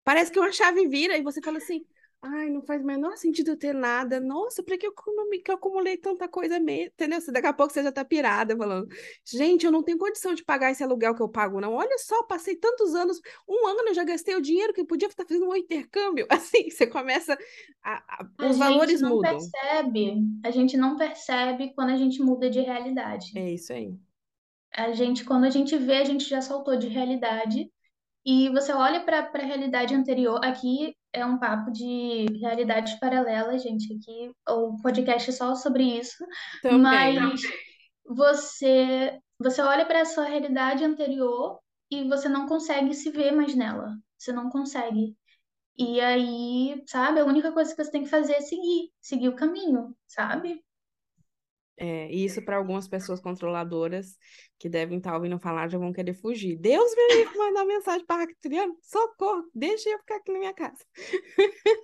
[0.04, 1.84] Parece que uma chave vira e você fala assim:
[2.26, 4.18] Ai, não faz o menor sentido eu ter nada.
[4.18, 6.94] Nossa, para que eu, que eu acumulei tanta coisa mesmo?
[6.94, 7.20] Entendeu?
[7.34, 8.88] Daqui a pouco você já tá pirada falando.
[9.26, 11.74] Gente, eu não tenho condição de pagar esse aluguel que eu pago, não.
[11.74, 15.26] Olha só, passei tantos anos, um ano eu já gastei o dinheiro que podia estar
[15.26, 16.26] fazendo um intercâmbio.
[16.32, 17.38] Assim, você começa.
[17.84, 19.30] A, a, a os valores mudam.
[19.30, 20.16] A gente não percebe.
[20.46, 23.38] A gente não percebe quando a gente muda de realidade.
[23.38, 23.94] É isso aí.
[24.74, 27.70] A gente, quando a gente vê, a gente já saltou de realidade.
[28.26, 30.40] E você olha para a realidade anterior.
[30.42, 33.94] Aqui é um papo de realidades paralelas, gente.
[33.94, 36.26] Aqui o podcast é só sobre isso.
[36.62, 36.80] Também.
[37.20, 37.42] Mas
[38.06, 41.60] você você olha para a sua realidade anterior
[41.92, 43.96] e você não consegue se ver mais nela.
[44.18, 45.16] Você não consegue.
[45.78, 49.36] E aí, sabe, a única coisa que você tem que fazer é seguir, seguir o
[49.36, 50.64] caminho, sabe?
[51.76, 54.16] É, e isso para algumas pessoas controladoras
[54.60, 56.56] que devem estar ouvindo falar já vão querer fugir.
[56.58, 60.84] Deus me livre mandar mensagem para Arcturiano, socorro, deixa eu ficar aqui na minha casa.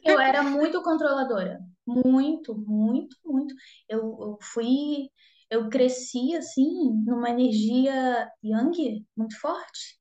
[0.03, 3.55] Eu era muito controladora, muito, muito, muito.
[3.87, 5.09] Eu, eu fui,
[5.49, 9.97] eu cresci assim numa energia yang muito forte.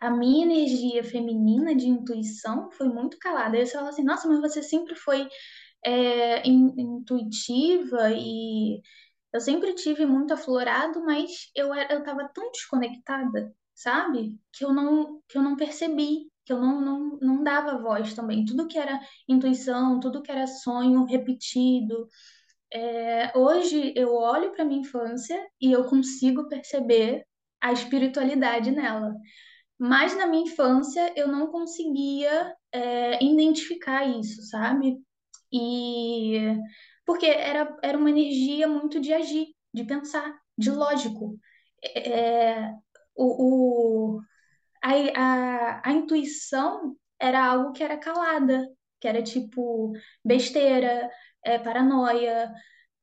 [0.00, 3.56] A minha energia feminina de intuição foi muito calada.
[3.56, 5.26] Aí você fala assim, nossa, mas você sempre foi
[5.84, 8.80] é, in- intuitiva e
[9.32, 14.38] eu sempre tive muito aflorado, mas eu era, eu estava tão desconectada, sabe?
[14.52, 18.44] Que eu não, que eu não percebi, que eu não, não, não dava voz também.
[18.44, 22.08] Tudo que era intuição, tudo que era sonho repetido.
[22.72, 27.24] É, hoje eu olho para minha infância e eu consigo perceber
[27.60, 29.14] a espiritualidade nela.
[29.78, 34.98] Mas na minha infância eu não conseguia, é, identificar isso, sabe?
[35.54, 36.58] E
[37.06, 41.38] porque era, era uma energia muito de agir, de pensar, de lógico.
[41.82, 42.70] É,
[43.16, 44.20] o, o,
[44.82, 48.68] a, a, a intuição era algo que era calada,
[49.00, 49.92] que era tipo
[50.24, 51.10] besteira,
[51.44, 52.52] é, paranoia.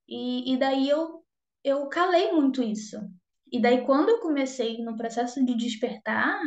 [0.07, 1.23] E, e daí eu,
[1.63, 2.97] eu calei muito isso.
[3.51, 6.39] E daí, quando eu comecei no processo de despertar,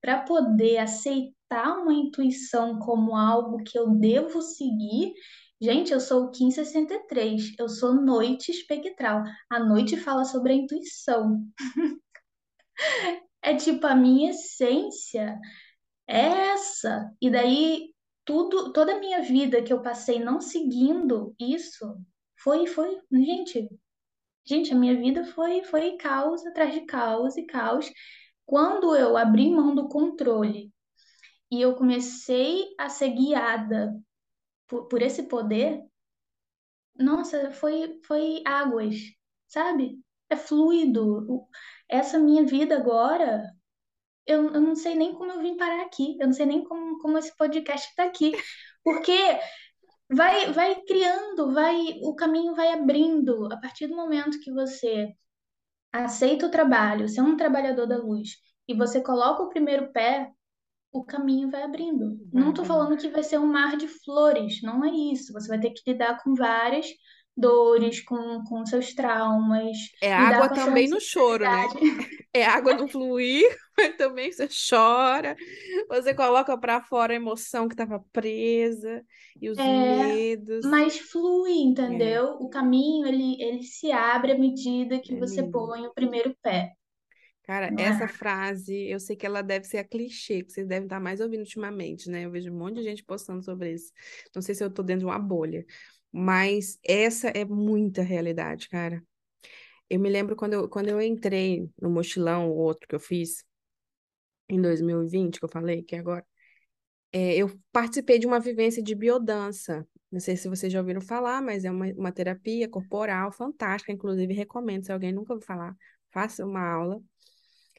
[0.00, 5.12] para poder aceitar uma intuição como algo que eu devo seguir,
[5.60, 9.22] gente, eu sou o 1563, eu sou noite espectral.
[9.50, 11.40] A noite fala sobre a intuição.
[13.42, 15.38] É tipo, a minha essência
[16.06, 17.08] é essa.
[17.22, 17.94] E daí,
[18.24, 21.96] tudo, toda a minha vida que eu passei não seguindo isso,
[22.36, 23.68] foi, foi, gente,
[24.48, 27.90] Gente, a minha vida foi, foi caos atrás de caos e caos.
[28.44, 30.72] Quando eu abri mão do controle
[31.50, 33.92] e eu comecei a ser guiada
[34.68, 35.82] por, por esse poder,
[36.98, 38.96] nossa, foi, foi águas,
[39.46, 40.00] sabe?
[40.30, 41.46] É fluido.
[41.88, 43.44] Essa minha vida agora,
[44.26, 46.98] eu, eu não sei nem como eu vim parar aqui, eu não sei nem como,
[46.98, 48.32] como esse podcast está aqui,
[48.84, 49.12] porque
[50.10, 53.52] vai, vai criando, vai, o caminho vai abrindo.
[53.52, 55.14] A partir do momento que você
[55.92, 58.30] aceita o trabalho, você é um trabalhador da luz,
[58.68, 60.30] e você coloca o primeiro pé,
[61.00, 62.18] o caminho vai abrindo.
[62.32, 65.32] Vai Não estou falando que vai ser um mar de flores, não é isso.
[65.32, 66.86] Você vai ter que lidar com várias
[67.36, 71.68] dores, com, com seus traumas, É água também no choro, né?
[72.34, 73.44] É água no fluir,
[73.78, 75.36] mas também você chora,
[75.88, 79.04] você coloca para fora a emoção que estava presa
[79.40, 80.66] e os É, medos.
[80.68, 81.52] mas flui,
[81.88, 82.34] É, entendeu?
[82.40, 86.72] O caminho, ele, ele se abre à medida que é você põe o primeiro pé,
[87.46, 88.08] Cara, não essa é?
[88.08, 91.40] frase, eu sei que ela deve ser a clichê, que vocês devem estar mais ouvindo
[91.40, 92.24] ultimamente, né?
[92.24, 93.92] Eu vejo um monte de gente postando sobre isso.
[94.34, 95.64] Não sei se eu tô dentro de uma bolha,
[96.10, 99.00] mas essa é muita realidade, cara.
[99.88, 103.44] Eu me lembro quando eu, quando eu entrei no mochilão, o outro que eu fiz
[104.48, 106.26] em 2020, que eu falei que é agora,
[107.12, 109.86] é, eu participei de uma vivência de biodança.
[110.10, 114.34] Não sei se vocês já ouviram falar, mas é uma, uma terapia corporal fantástica, inclusive
[114.34, 115.76] recomendo, se alguém nunca ouviu falar,
[116.10, 117.00] faça uma aula.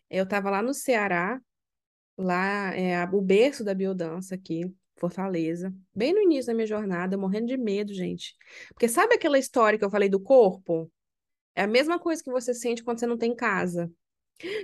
[0.10, 1.40] Eu estava lá no Ceará,
[2.18, 4.62] lá é o berço da biodança aqui,
[4.98, 8.36] Fortaleza, bem no início da minha jornada, morrendo de medo, gente.
[8.70, 10.92] Porque sabe aquela história que eu falei do corpo?
[11.56, 13.92] É a mesma coisa que você sente quando você não tem casa.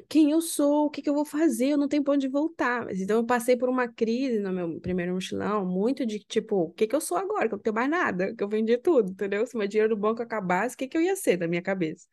[0.08, 0.86] Quem eu sou?
[0.86, 1.70] O que que eu vou fazer?
[1.70, 2.88] Eu não tenho pra onde voltar.
[2.94, 6.88] Então eu passei por uma crise no meu primeiro mochilão, muito de tipo, o que
[6.88, 7.48] que eu sou agora?
[7.48, 9.46] Que eu não tenho mais nada, que eu vendi tudo, entendeu?
[9.48, 12.08] Se meu dinheiro do banco acabasse, o que que eu ia ser da minha cabeça?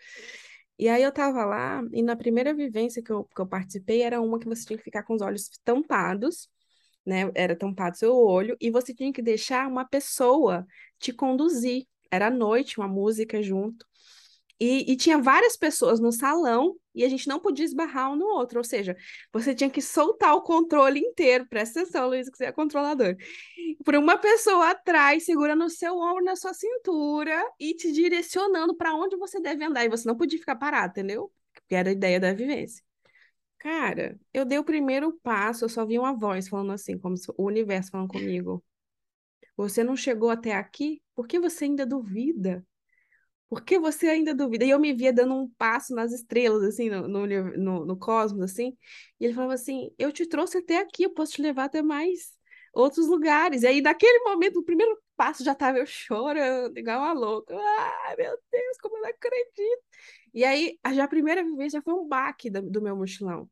[0.81, 4.21] E aí eu tava lá, e na primeira vivência que eu, que eu participei, era
[4.23, 6.49] uma que você tinha que ficar com os olhos tampados,
[7.07, 7.31] né?
[7.35, 10.67] Era tampado seu olho, e você tinha que deixar uma pessoa
[10.99, 11.87] te conduzir.
[12.11, 13.87] Era à noite, uma música junto.
[14.61, 18.27] E, e tinha várias pessoas no salão e a gente não podia esbarrar um no
[18.27, 18.59] outro.
[18.59, 18.95] Ou seja,
[19.33, 21.47] você tinha que soltar o controle inteiro.
[21.49, 23.17] Presta atenção, Luiz, que você é controlador.
[23.83, 28.95] Por uma pessoa atrás, segurando o seu ombro na sua cintura e te direcionando para
[28.95, 29.85] onde você deve andar.
[29.85, 31.33] E você não podia ficar parado, entendeu?
[31.55, 32.85] Porque era a ideia da vivência.
[33.59, 37.45] Cara, eu dei o primeiro passo, eu só vi uma voz falando assim, como o
[37.47, 38.63] universo falando comigo.
[39.57, 41.03] Você não chegou até aqui?
[41.15, 42.67] Por que você ainda duvida?
[43.51, 44.65] Por que você ainda duvida?
[44.67, 48.43] E eu me via dando um passo nas estrelas, assim, no, no, no, no cosmos,
[48.53, 48.79] assim.
[49.21, 52.33] E ele falava assim: Eu te trouxe até aqui, eu posso te levar até mais
[52.75, 53.65] outros lugares.
[53.65, 57.55] E aí, naquele momento, o primeiro passo já estava eu chorando, igual uma louca.
[57.59, 59.83] Ai, meu Deus, como eu não acredito.
[60.35, 63.51] E aí, já a primeira já foi um baque da- do, meu mochilão.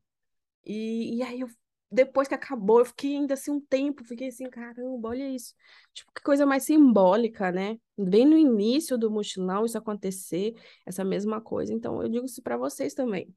[0.65, 1.49] E, e aí, eu
[1.91, 5.55] depois que acabou, eu fiquei ainda assim um tempo, fiquei assim, caramba, olha isso.
[5.93, 7.77] Tipo, que coisa mais simbólica, né?
[7.97, 10.53] Bem no início do mochilão isso acontecer,
[10.85, 11.73] essa mesma coisa.
[11.73, 13.33] Então, eu digo isso para vocês também,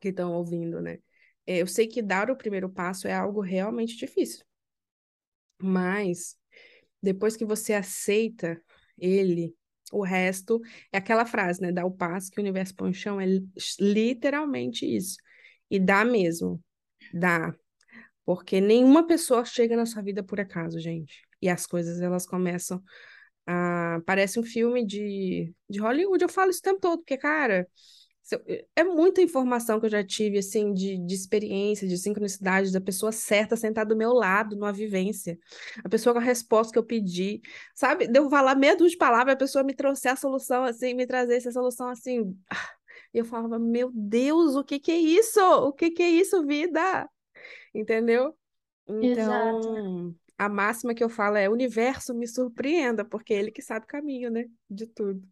[0.00, 0.98] que estão ouvindo, né?
[1.46, 4.44] É, eu sei que dar o primeiro passo é algo realmente difícil.
[5.60, 6.36] Mas
[7.02, 8.60] depois que você aceita
[8.98, 9.54] ele,
[9.92, 10.60] o resto
[10.92, 11.72] é aquela frase, né?
[11.72, 13.26] Dá o passo que o universo põe chão, é
[13.80, 15.16] literalmente isso.
[15.70, 16.62] E dá mesmo.
[17.14, 17.54] Dá.
[18.24, 21.22] Porque nenhuma pessoa chega na sua vida por acaso, gente.
[21.40, 22.82] E as coisas, elas começam
[23.46, 24.00] a...
[24.04, 26.24] Parece um filme de, de Hollywood.
[26.24, 27.68] Eu falo isso o tempo todo, porque, cara,
[28.74, 33.12] é muita informação que eu já tive, assim, de, de experiência, de sincronicidade, da pessoa
[33.12, 35.38] certa sentada do meu lado, numa vivência.
[35.84, 37.42] A pessoa com a resposta que eu pedi,
[37.74, 38.08] sabe?
[38.08, 41.52] Deu falar meia de palavras, a pessoa me trouxe a solução, assim, me trazer essa
[41.52, 42.34] solução, assim.
[43.14, 45.40] E eu falava, meu Deus, o que que é isso?
[45.40, 47.08] O que que é isso, vida?
[47.72, 48.36] Entendeu?
[48.88, 50.16] Então, Exato.
[50.36, 53.88] a máxima que eu falo é: universo me surpreenda, porque é ele que sabe o
[53.88, 54.46] caminho, né?
[54.68, 55.22] De tudo.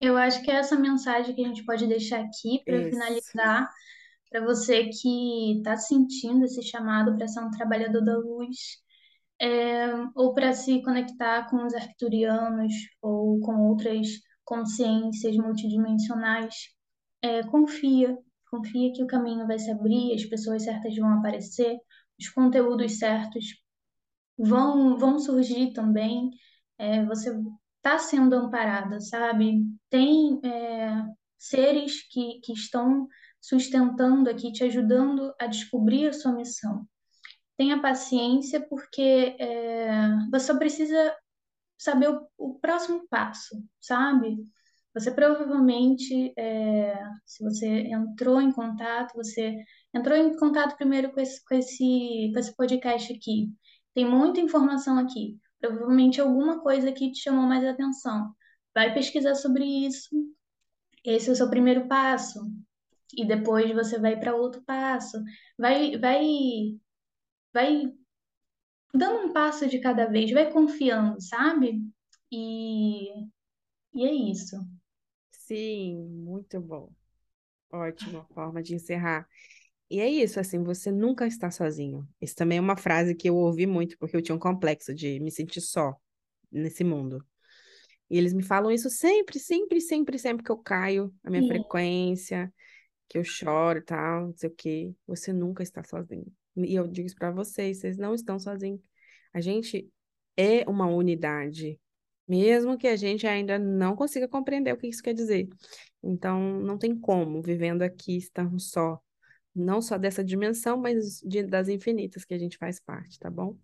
[0.00, 3.70] Eu acho que é essa mensagem que a gente pode deixar aqui para finalizar,
[4.30, 8.82] para você que está sentindo esse chamado para ser um trabalhador da luz,
[9.40, 14.08] é, ou para se conectar com os arcturianos ou com outras
[14.44, 16.54] consciências multidimensionais.
[17.22, 18.18] É, confia,
[18.50, 21.78] confia que o caminho vai se abrir, as pessoas certas vão aparecer,
[22.18, 23.46] os conteúdos certos
[24.38, 26.30] vão, vão surgir também.
[26.78, 27.30] É, você
[27.76, 29.64] está sendo amparada, sabe?
[29.88, 31.04] Tem é,
[31.38, 33.08] seres que, que estão
[33.40, 36.86] sustentando aqui, te ajudando a descobrir a sua missão.
[37.56, 39.90] Tenha paciência, porque é,
[40.30, 41.16] você precisa
[41.76, 44.36] saber o, o, próximo passo, sabe?
[44.94, 49.56] Você provavelmente, é, se você entrou em contato, você
[49.94, 53.50] entrou em contato primeiro com esse, com esse, com esse podcast aqui.
[53.94, 55.38] Tem muita informação aqui.
[55.60, 58.34] Provavelmente alguma coisa aqui te chamou mais atenção.
[58.74, 60.10] Vai pesquisar sobre isso.
[61.04, 62.40] Esse é o seu primeiro passo.
[63.16, 65.22] E depois você vai para outro passo.
[65.58, 66.20] Vai, vai,
[67.52, 67.92] vai
[68.94, 71.82] dando um passo de cada vez, vai confiando, sabe?
[72.30, 73.08] E,
[73.94, 74.56] e é isso.
[75.52, 76.90] Sim, muito bom.
[77.70, 79.28] Ótima forma de encerrar.
[79.90, 82.08] E é isso, assim, você nunca está sozinho.
[82.22, 85.20] Isso também é uma frase que eu ouvi muito, porque eu tinha um complexo de
[85.20, 85.94] me sentir só
[86.50, 87.22] nesse mundo.
[88.08, 91.48] E eles me falam isso sempre, sempre, sempre, sempre que eu caio, a minha Sim.
[91.48, 92.50] frequência,
[93.06, 94.94] que eu choro e tal, não sei o quê.
[95.06, 96.32] Você nunca está sozinho.
[96.56, 98.80] E eu digo isso para vocês, vocês não estão sozinhos.
[99.34, 99.86] A gente
[100.34, 101.78] é uma unidade,
[102.28, 105.48] mesmo que a gente ainda não consiga compreender o que isso quer dizer.
[106.02, 109.00] Então, não tem como, vivendo aqui, estarmos só.
[109.54, 113.56] Não só dessa dimensão, mas de, das infinitas que a gente faz parte, tá bom?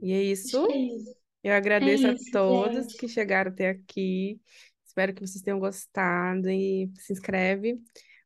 [0.00, 0.66] E é isso.
[0.70, 1.16] É isso.
[1.42, 2.96] Eu agradeço é isso, a todos gente.
[2.96, 4.40] que chegaram até aqui.
[4.84, 7.78] Espero que vocês tenham gostado e se inscreve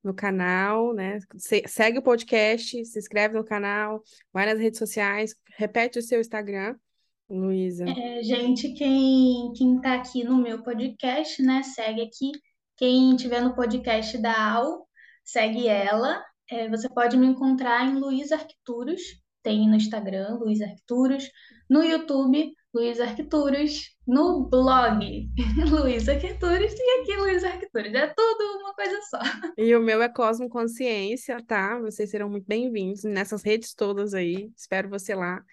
[0.02, 1.18] no canal, né?
[1.66, 6.76] segue o podcast, se inscreve no canal, vai nas redes sociais, repete o seu Instagram,
[7.30, 7.84] Luísa.
[7.88, 11.62] É, gente, quem, quem tá aqui no meu podcast, né?
[11.62, 12.32] Segue aqui.
[12.76, 14.88] Quem tiver no podcast da Al,
[15.24, 16.22] segue ela.
[16.50, 19.00] É, você pode me encontrar em Luiz Arquituros,
[19.42, 21.30] tem no Instagram, Luiz Arquituros,
[21.68, 25.28] no YouTube, Luiz Arquituros, no blog,
[25.70, 27.94] Luiz Arquituros, e aqui Luiz Arquituros.
[27.94, 29.20] É tudo uma coisa só.
[29.56, 31.78] E o meu é Cosmo Consciência, tá?
[31.78, 34.50] Vocês serão muito bem-vindos nessas redes todas aí.
[34.56, 35.44] Espero você lá.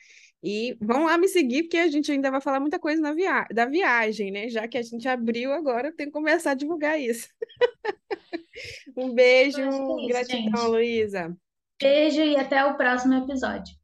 [0.43, 3.45] E vão lá me seguir, porque a gente ainda vai falar muita coisa na via
[3.51, 4.49] da viagem, né?
[4.49, 7.29] Já que a gente abriu agora, tem que começar a divulgar isso.
[8.95, 11.37] um beijo, é isso, gratidão, Luísa.
[11.81, 13.76] Beijo e até o próximo episódio.